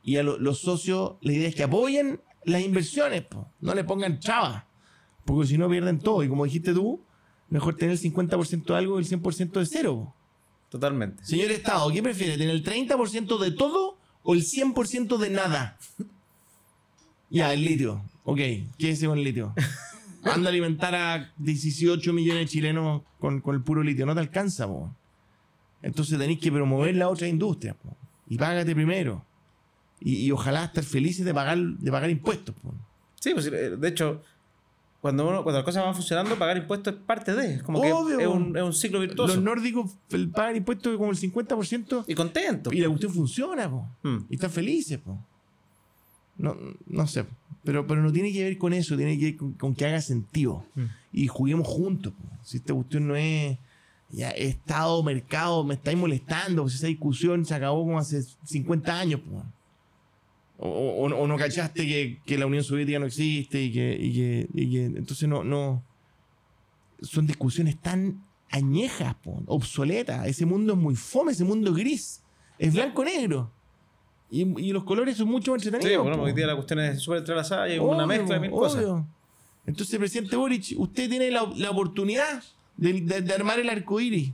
[0.03, 3.49] Y a lo- los socios, la idea es que apoyen las inversiones, po.
[3.61, 4.64] no le pongan trabas,
[5.24, 6.22] porque si no pierden todo.
[6.22, 7.01] Y como dijiste tú,
[7.51, 9.94] mejor tener el 50% de algo y el 100% de cero.
[9.97, 10.14] po.
[10.70, 11.24] Totalmente.
[11.24, 12.38] Señor Estado, ¿qué prefiere?
[12.38, 15.76] ¿Tener el 30% de todo o el 100% de nada?
[17.31, 18.03] Ya, el litio.
[18.24, 18.39] Ok,
[18.79, 19.55] ¿qué es con el litio?
[20.24, 24.07] Anda a alimentar a 18 millones de chilenos con, con el puro litio.
[24.07, 24.93] No te alcanza, po.
[25.83, 27.97] Entonces tenéis que promover la otra industria, po.
[28.29, 29.24] Y págate primero.
[30.01, 32.74] Y, y ojalá estar felices de pagar, de pagar impuestos, po.
[33.20, 34.22] Sí, pues, eh, de hecho,
[35.01, 37.55] cuando, uno, cuando las cosas van funcionando, pagar impuestos es parte de.
[37.55, 38.16] Es como Obvio.
[38.18, 39.35] que es un, es un ciclo virtuoso.
[39.35, 39.93] Los nórdicos
[40.35, 42.72] pagan impuestos como el 50% y contento.
[42.72, 43.89] y la cuestión funciona, po.
[44.03, 44.16] Mm.
[44.31, 45.24] Y están felices, po.
[46.39, 46.57] No,
[46.87, 47.24] no sé.
[47.64, 50.01] Pero, pero no tiene que ver con eso, tiene que ver con, con que haga
[50.01, 50.64] sentido.
[50.74, 50.84] Mm.
[51.12, 52.12] Y juguemos juntos.
[52.43, 53.59] Si esta cuestión no es
[54.11, 59.20] ya Estado, mercado, me estáis molestando, pues esa discusión se acabó como hace 50 años.
[60.59, 64.12] O, o- o no cachaste que, que la Unión Soviética no existe y que, y
[64.14, 65.82] que, y que- entonces no, no.
[67.03, 70.26] Son discusiones tan añejas, po, obsoletas.
[70.26, 72.22] Ese mundo es muy fome, ese mundo es gris.
[72.59, 73.51] Es blanco-negro.
[74.31, 76.03] Y, y los colores son mucho más Sí, entretenidos.
[76.03, 76.24] bueno, po.
[76.24, 78.85] hoy día la cuestión es súper entrelazada y hay una mezcla de mil cosas.
[79.66, 82.43] Entonces, presidente Boric, usted tiene la, la oportunidad
[82.77, 84.33] de, de- de armar el arco iris.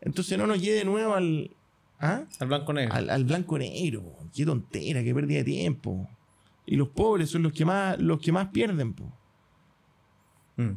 [0.00, 1.50] Entonces no nos lleve de nuevo al,
[2.00, 2.22] ¿ah?
[2.38, 2.94] Al blanco negro.
[2.94, 4.04] al, al blanco negro.
[4.34, 6.08] Qué tontera, qué pérdida de tiempo.
[6.66, 8.92] Y los pobres son los que más, los que más pierden.
[8.92, 9.10] po.
[10.56, 10.72] Mm.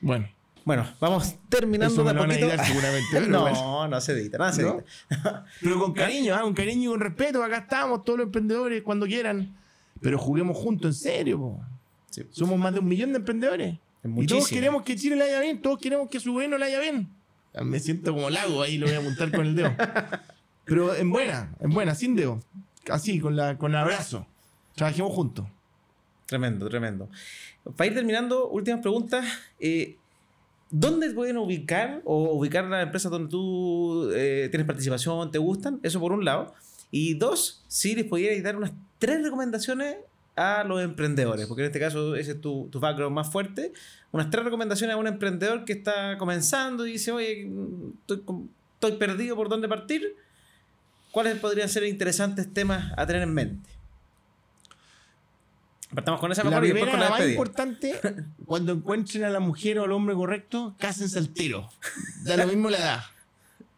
[0.00, 0.28] Bueno,
[0.68, 2.44] Bueno, vamos terminando de van a poquito.
[2.46, 3.20] editar seguramente.
[3.30, 3.88] no, bueno.
[3.88, 4.74] no se edita, nada se ¿No?
[5.08, 5.46] edita.
[5.62, 6.42] Pero con cariño, ¿ah?
[6.42, 7.42] con cariño y con respeto.
[7.42, 9.56] Acá estamos, todos los emprendedores, cuando quieran.
[10.02, 11.38] Pero juguemos juntos, en serio.
[11.38, 11.60] po.
[12.10, 12.26] Sí.
[12.32, 13.78] Somos más de un millón de emprendedores.
[14.02, 16.66] Es Y todos queremos que Chile le haya bien, todos queremos que su gobierno le
[16.66, 17.08] haya bien.
[17.62, 19.72] Me siento como lago ahí, lo voy a apuntar con el dedo.
[20.66, 22.40] Pero en buena, en buena, sin dedo.
[22.90, 24.26] Así, con, la, con el abrazo.
[24.74, 25.46] Trabajemos juntos.
[26.26, 27.08] Tremendo, tremendo.
[27.74, 29.24] Para ir terminando, últimas preguntas.
[29.60, 29.96] eh,
[30.70, 35.80] ¿Dónde pueden ubicar o ubicar las empresas donde tú eh, tienes participación, te gustan?
[35.82, 36.52] Eso por un lado.
[36.90, 39.96] Y dos, si les pudierais dar unas tres recomendaciones
[40.36, 43.72] a los emprendedores, porque en este caso ese es tu, tu background más fuerte.
[44.12, 47.50] Unas tres recomendaciones a un emprendedor que está comenzando y dice, oye,
[48.06, 50.16] estoy perdido por dónde partir.
[51.10, 53.77] ¿Cuáles podrían ser interesantes temas a tener en mente?
[55.94, 57.94] Partamos con esa La mejor y después con la la más importante,
[58.46, 61.68] cuando encuentren a la mujer o al hombre correcto, cásense al tiro.
[62.24, 63.00] Da lo mismo la edad.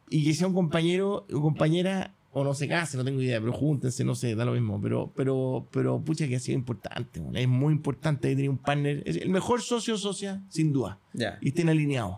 [0.08, 3.52] Y que sea un compañero o compañera, o no se casen, no tengo idea, pero
[3.52, 4.80] júntense, no sé, da lo mismo.
[4.82, 7.22] Pero, pero, pero pucha que ha sido importante.
[7.34, 9.02] Es muy importante tener un partner.
[9.06, 10.98] Es el mejor socio o socia, sin duda.
[11.12, 11.38] Ya.
[11.40, 12.16] Y estén alineados.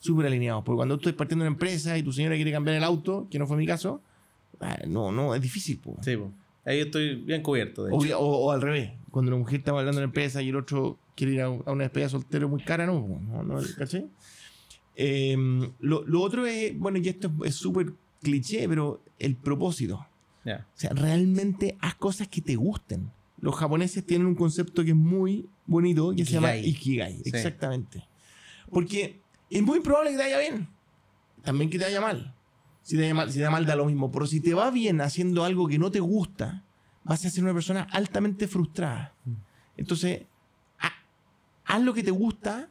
[0.00, 0.62] súper alineados.
[0.64, 3.38] Porque cuando tú estás partiendo una empresa y tu señora quiere cambiar el auto, que
[3.38, 4.02] no fue mi caso,
[4.60, 5.78] ah, no, no, es difícil.
[5.78, 5.96] Po.
[6.02, 6.30] Sí, po.
[6.64, 7.84] ahí estoy bien cubierto.
[7.84, 8.18] De O, hecho.
[8.20, 10.98] o- o al revés, cuando una mujer está hablando de una empresa y el otro
[11.16, 14.06] quiere ir a, a una despedida soltero muy cara, no, po, no, no ¿cachai?
[14.96, 15.36] Eh,
[15.80, 17.92] lo, lo otro es, bueno, y esto es- súper
[18.22, 20.06] cliché, pero el propósito.
[20.44, 20.66] Ya.
[20.74, 23.10] O sea, realmente haz cosas que te gusten.
[23.40, 26.70] Los japoneses tienen un concepto que es muy bonito, que se llama Ikigai.
[26.70, 27.14] Ikigai.
[27.16, 27.22] Sí.
[27.26, 28.06] Exactamente.
[28.70, 30.68] Porque es muy probable que te vaya bien.
[31.42, 32.34] También que te vaya mal.
[32.82, 34.10] Si te vaya mal, si te vaya mal da lo mismo.
[34.10, 36.64] Pero si te va bien haciendo algo que no te gusta,
[37.04, 39.14] vas a ser una persona altamente frustrada.
[39.76, 40.22] Entonces,
[40.78, 40.92] ha-
[41.64, 42.68] haz lo que te gusta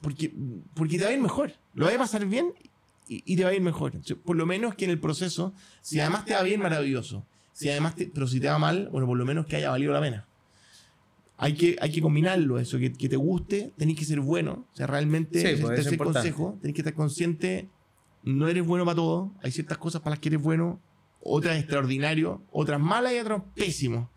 [0.00, 0.32] porque,
[0.74, 1.52] porque te va a ir mejor.
[1.74, 2.52] Lo vas a pasar bien
[3.08, 3.92] y, y te va a ir mejor.
[4.24, 7.26] Por lo menos que en el proceso, si además te va bien, maravilloso.
[7.52, 9.92] Si además te- pero si te va mal, bueno, por lo menos que haya valido
[9.92, 10.26] la pena.
[11.38, 14.66] Hay que, hay que combinarlo, eso, que, que te guste, tenés que ser bueno.
[14.72, 16.30] O sea, realmente, Sí, ese es el pues, es tercer importante.
[16.32, 17.68] consejo, tenés que estar consciente,
[18.22, 20.80] no eres bueno para todo, hay ciertas cosas para las que eres bueno,
[21.22, 24.10] otras extraordinario, otras malas y otras pésimo.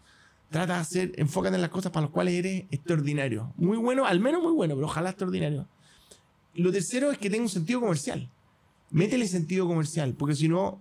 [0.49, 3.53] Trata de hacer, enfócate en las cosas para las cuales eres extraordinario.
[3.57, 5.67] Muy bueno, al menos muy bueno, pero ojalá extraordinario.
[6.53, 8.29] Lo tercero es que tenga un sentido comercial.
[8.91, 10.79] Métele sentido comercial, porque si no,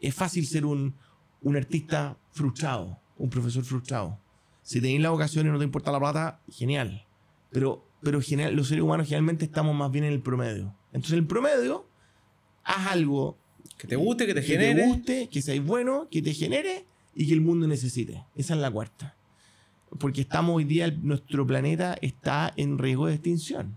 [0.00, 0.94] es fácil ser un,
[1.42, 4.18] un artista frustrado, un profesor frustrado.
[4.62, 7.06] Si tenéis la vocación y no te importa la plata, genial.
[7.50, 10.74] Pero, pero genial, los seres humanos generalmente estamos más bien en el promedio.
[10.92, 11.86] Entonces, en el promedio,
[12.62, 13.36] haz algo
[13.78, 14.82] Que te guste, que te que genere.
[14.82, 16.84] te guste, que seas bueno, que te genere
[17.14, 18.24] y que el mundo necesite.
[18.36, 19.16] Esa es la cuarta.
[19.98, 23.76] Porque estamos hoy día, el- nuestro planeta está en riesgo de extinción.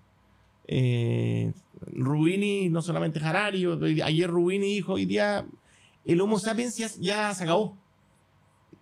[0.68, 1.54] Eh,
[1.94, 3.66] Rubini, no solamente Harari,
[4.04, 5.46] ayer Rubini dijo, hoy día
[6.06, 7.78] el Homo sapiens ya, ya se acabó.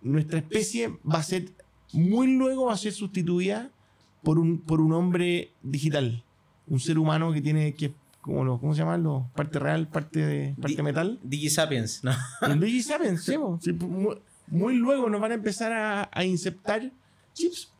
[0.02, 1.50] Nuestra especie va a ser,
[1.92, 3.70] muy luego va a ser sustituida
[4.22, 6.24] por un, por un hombre digital.
[6.68, 7.92] Un ser humano que tiene, que,
[8.26, 9.02] como los, ¿cómo se llaman?
[9.02, 11.18] Los, parte real, parte, de, parte Di- metal.
[11.22, 12.12] Digisapiens, ¿no?
[12.42, 13.34] El Digi Sapiens, sí.
[13.60, 14.18] Sí, muy,
[14.48, 16.92] muy luego nos van a empezar a, a insertar
[17.32, 17.72] chips.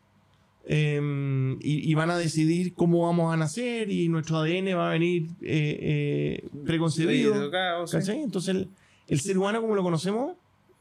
[0.68, 4.92] Eh, y, y van a decidir cómo vamos a nacer y nuestro ADN va a
[4.92, 7.34] venir eh, eh, preconcebido.
[7.36, 7.98] Educado, sí.
[8.12, 8.68] Entonces el,
[9.06, 10.34] el ser humano como lo conocemos,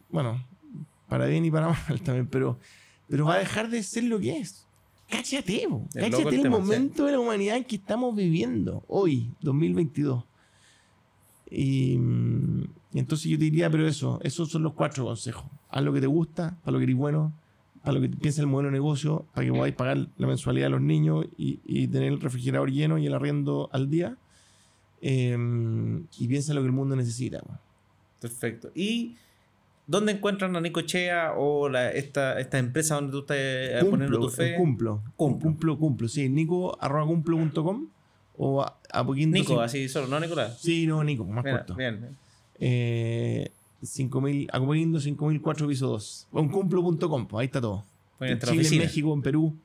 [0.09, 0.43] bueno,
[1.07, 2.57] para bien y para mal también, pero,
[3.07, 4.65] pero va a dejar de ser lo que es.
[5.09, 10.23] Cáchate, loco cáchate el el, momento de la humanidad en que estamos viviendo hoy, 2022.
[11.51, 15.45] Y, mm, y entonces yo te diría, pero eso, esos son los cuatro consejos.
[15.69, 17.33] Haz lo que te gusta, para lo que eres bueno,
[17.83, 20.69] para lo que piensa el modelo de negocio, para que podáis pagar la mensualidad a
[20.71, 24.17] los niños y, y tener el refrigerador lleno y el arriendo al día.
[25.01, 25.37] Eh,
[26.17, 27.41] y piensa en lo que el mundo necesita.
[27.45, 27.59] weón.
[28.19, 28.71] Perfecto.
[28.73, 29.17] ¿Y
[29.87, 34.19] dónde encuentran a Nico Chea o la, esta, esta empresa donde tú estás eh, poniendo
[34.19, 34.53] tu fe?
[34.53, 35.03] en Cumplo.
[35.15, 35.49] Cumplo.
[35.49, 36.07] Cumplo, cumplo.
[36.07, 37.87] Sí, nico arroba cumplo.com
[38.37, 40.57] o a, apoquindo Nico, así solo, no Nicolás.
[40.59, 41.75] Sí, no, Nico, más Mira, corto.
[41.75, 42.17] bien, bien.
[42.59, 46.27] Eh, 5000, Apoquindo 5004 piso 2.
[46.31, 47.85] O en cumplo.com, ahí está todo.
[48.19, 48.77] En Chile, en.
[48.79, 49.55] México, en Perú.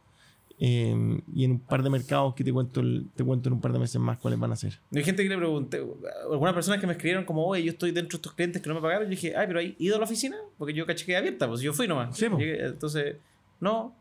[0.63, 2.83] Eh, y en un par de mercados que te cuento,
[3.17, 4.79] te cuento en un par de meses más cuáles van a ser.
[4.95, 5.83] Hay gente que le pregunté,
[6.31, 8.75] algunas personas que me escribieron como, oye, yo estoy dentro de estos clientes que no
[8.75, 9.05] me pagaron.
[9.05, 10.37] Yo dije, ay, pero ¿hay ido a la oficina?
[10.59, 12.15] Porque yo caché que abierta, pues yo fui nomás.
[12.15, 12.27] Sí.
[12.29, 13.17] Llegué, entonces,
[13.59, 13.97] no,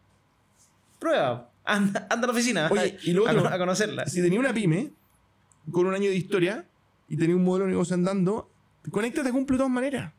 [0.99, 4.05] prueba, anda, anda a la oficina Oye, y lo a, otro- a conocerla.
[4.05, 4.91] Si tenía una pyme
[5.72, 6.66] con un año de historia
[7.07, 8.49] y tenía un modelo de negocio andando,
[8.91, 10.12] conéctate a Cumplo de todas maneras.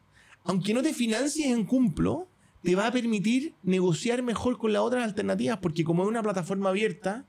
[0.45, 2.29] Aunque no te financies en Cumplo,
[2.63, 6.69] te va a permitir negociar mejor con las otras alternativas, porque como es una plataforma
[6.71, 7.25] abierta,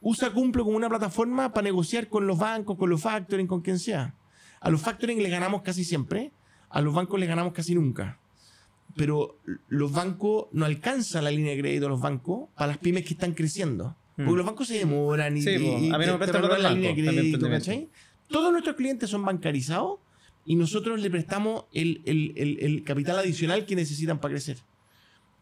[0.00, 3.78] usa Cumplo como una plataforma para negociar con los bancos, con los factoring, con quien
[3.78, 4.14] sea.
[4.60, 6.30] A los factoring les ganamos casi siempre,
[6.68, 8.18] a los bancos les ganamos casi nunca.
[8.94, 13.04] Pero los bancos no alcanzan la línea de crédito a los bancos para las pymes
[13.04, 13.96] que están creciendo.
[14.16, 14.36] Porque Mm.
[14.36, 16.94] los bancos se demoran y, Sí, y- y A mí no me prestan la línea
[16.94, 17.48] de crédito.
[18.28, 19.98] Todos nuestros clientes son bancarizados
[20.46, 24.58] y nosotros le prestamos el, el- el- capital adicional que necesitan para crecer.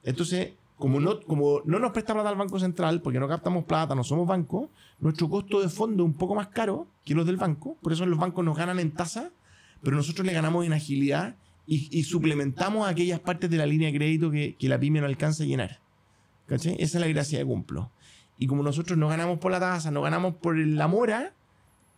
[0.03, 3.95] Entonces, como no, como no nos presta plata al Banco Central, porque no captamos plata,
[3.95, 7.37] no somos banco, nuestro costo de fondo es un poco más caro que los del
[7.37, 7.77] banco.
[7.83, 9.31] Por eso los bancos nos ganan en tasa,
[9.83, 11.37] pero nosotros le ganamos en agilidad
[11.67, 15.07] y, y suplementamos aquellas partes de la línea de crédito que, que la pyme no
[15.07, 15.81] alcanza a llenar.
[16.47, 16.75] ¿Cachai?
[16.79, 17.91] Esa es la gracia de Cumplo.
[18.39, 21.33] Y como nosotros no ganamos por la tasa, no ganamos por la mora,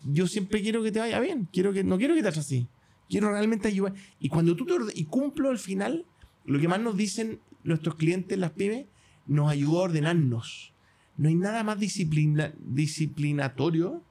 [0.05, 1.49] yo siempre quiero que te vaya bien.
[1.53, 2.69] Quiero que, no quiero que te así.
[3.09, 3.95] Quiero realmente ayudar.
[4.21, 6.05] Y cuando tú te orde- y cumplo al final,
[6.45, 8.87] lo que más nos dicen nuestros clientes, las pymes,
[9.27, 10.73] nos ayuda a ordenarnos.
[11.17, 14.03] No hay nada más disciplina, disciplinatorio,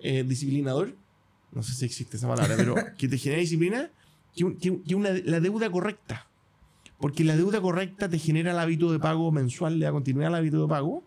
[0.00, 0.94] eh, disciplinador,
[1.52, 3.90] no sé si existe esa palabra, pero que te genera disciplina,
[4.34, 6.26] que, que un- que una, la deuda correcta.
[6.98, 10.36] Porque la deuda correcta te genera el hábito de pago mensual, le da continuidad al
[10.40, 11.04] hábito de pago.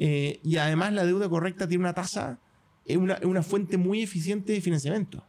[0.00, 2.38] eh, y además la deuda correcta tiene una tasa
[2.84, 5.24] es una, es una fuente muy eficiente de financiamiento.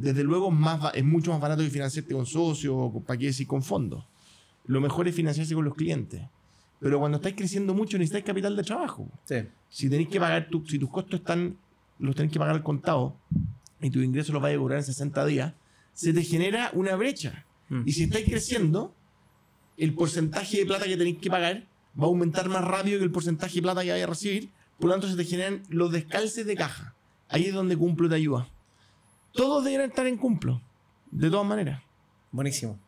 [0.00, 3.26] Desde luego más, es mucho más barato que financiarte con socios o con- para qué
[3.26, 4.04] decir con fondos.
[4.66, 6.22] Lo mejor es financiarse con los clientes.
[6.80, 9.08] Pero cuando estáis creciendo mucho necesitáis capital de trabajo.
[9.24, 9.36] Sí.
[9.70, 11.56] Si tenéis que pagar, tu- si tus costos están,
[11.98, 13.16] los tenéis que pagar al contado
[13.80, 15.54] y tus ingresos los vais a cobrar en 60 días,
[15.94, 17.46] se te genera una brecha.
[17.70, 17.82] Mm.
[17.86, 18.94] Y si estáis creciendo,
[19.78, 21.64] el porcentaje de plata que tenéis que pagar
[21.98, 24.50] va a aumentar más rápido que el porcentaje de plata que vais a recibir.
[24.78, 26.94] Por lo tanto, se te generan los descalces de caja.
[27.28, 28.46] Ahí es donde Cumplo te ayuda.
[29.36, 30.62] Todos deberían estar en Cumplo.
[31.10, 31.82] De todas maneras.
[32.32, 32.78] Buenísimo.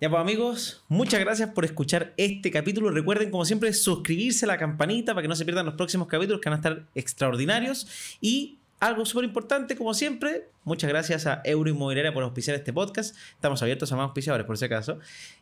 [0.00, 2.90] Ya pues amigos, muchas gracias por escuchar este capítulo.
[2.90, 6.40] Recuerden como siempre suscribirse a la campanita para que no se pierdan los próximos capítulos
[6.40, 7.86] que van a estar extraordinarios.
[8.20, 13.16] Y algo súper importante como siempre, muchas gracias a Euro Inmobiliaria por auspiciar este podcast.
[13.30, 14.98] Estamos abiertos a más auspiciadores por si acaso.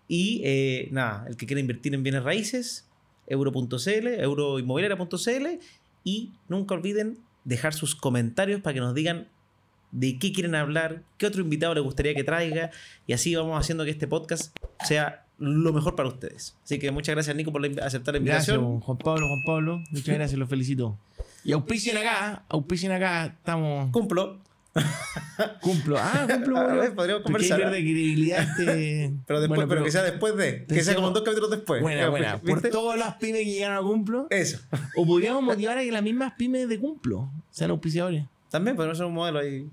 [0.06, 2.86] Y eh, nada, el que quiera invertir en bienes raíces,
[3.26, 5.46] euro.cl, euroinmobiliaria.cl
[6.04, 9.28] y nunca olviden dejar sus comentarios para que nos digan
[9.92, 12.70] de qué quieren hablar, qué otro invitado les gustaría que traiga
[13.06, 16.56] y así vamos haciendo que este podcast sea lo mejor para ustedes.
[16.64, 18.80] Así que muchas gracias Nico por la aceptar la Gracias, invitación.
[18.80, 19.84] Juan Pablo, Juan Pablo.
[19.90, 20.98] Muchas gracias, los felicito.
[21.44, 23.90] Y auspicien acá, auspicien acá, estamos.
[23.90, 24.40] Cumplo,
[25.60, 25.98] Cumplo.
[25.98, 26.56] Ah, cumplo.
[26.56, 26.80] A bueno.
[26.80, 29.12] ver, podríamos conversar, pierde credibilidad este.
[29.26, 31.82] pero después, Bueno, pero, que sea después de, que sea como dos capítulos después.
[31.82, 32.40] Buena, buena.
[32.40, 32.70] Por ¿viste?
[32.70, 34.26] todas las pymes que llegan a Cumplo.
[34.30, 34.58] Eso.
[34.96, 38.24] O podríamos motivar a que las mismas pymes de Cumplo sean auspiciadores.
[38.50, 39.68] También podemos hacer un modelo ahí.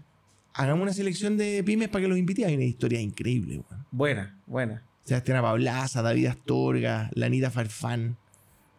[0.60, 2.46] Hagamos una selección de pymes para que los invite.
[2.46, 3.86] Hay una historia increíble, weón.
[3.92, 4.84] Buena, buena.
[5.06, 8.18] Sebastián Pablaza, David Astorga, Lanita Farfán.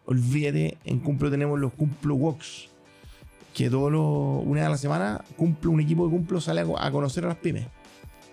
[0.05, 2.69] Olvídate, en Cumplo tenemos los Cumplo Walks.
[3.53, 6.79] Que todos los, una a la semana, Cumplo, un equipo de Cumplo sale a, co-
[6.79, 7.65] a conocer a las pymes.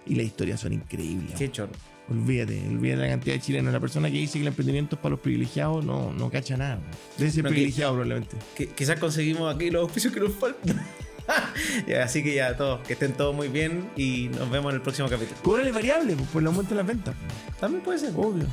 [0.07, 1.35] Y las historias son increíbles.
[1.37, 1.73] Qué choro.
[2.11, 3.73] Olvídate, olvídate la cantidad de chilenos.
[3.73, 6.79] La persona que dice que el emprendimiento es para los privilegiados no, no cacha nada.
[7.19, 8.37] Debe ser No, que- privilegiado probablemente.
[8.57, 10.81] Que- quizás conseguimos aquí los auspicios que nos faltan.
[12.03, 15.09] Así que ya, todos, que estén todos muy bien y nos vemos en el próximo
[15.09, 15.39] capítulo.
[15.43, 17.15] Cóbrale variable, pues, por el aumento de las ventas.
[17.61, 18.13] También puede ser.
[18.17, 18.47] Obvio.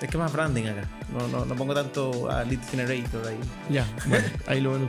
[0.00, 0.88] Es que más branding acá.
[1.16, 3.38] No, no, no pongo tanto a Lead Generator ahí.
[3.70, 4.88] Ya, bueno, ahí lo ven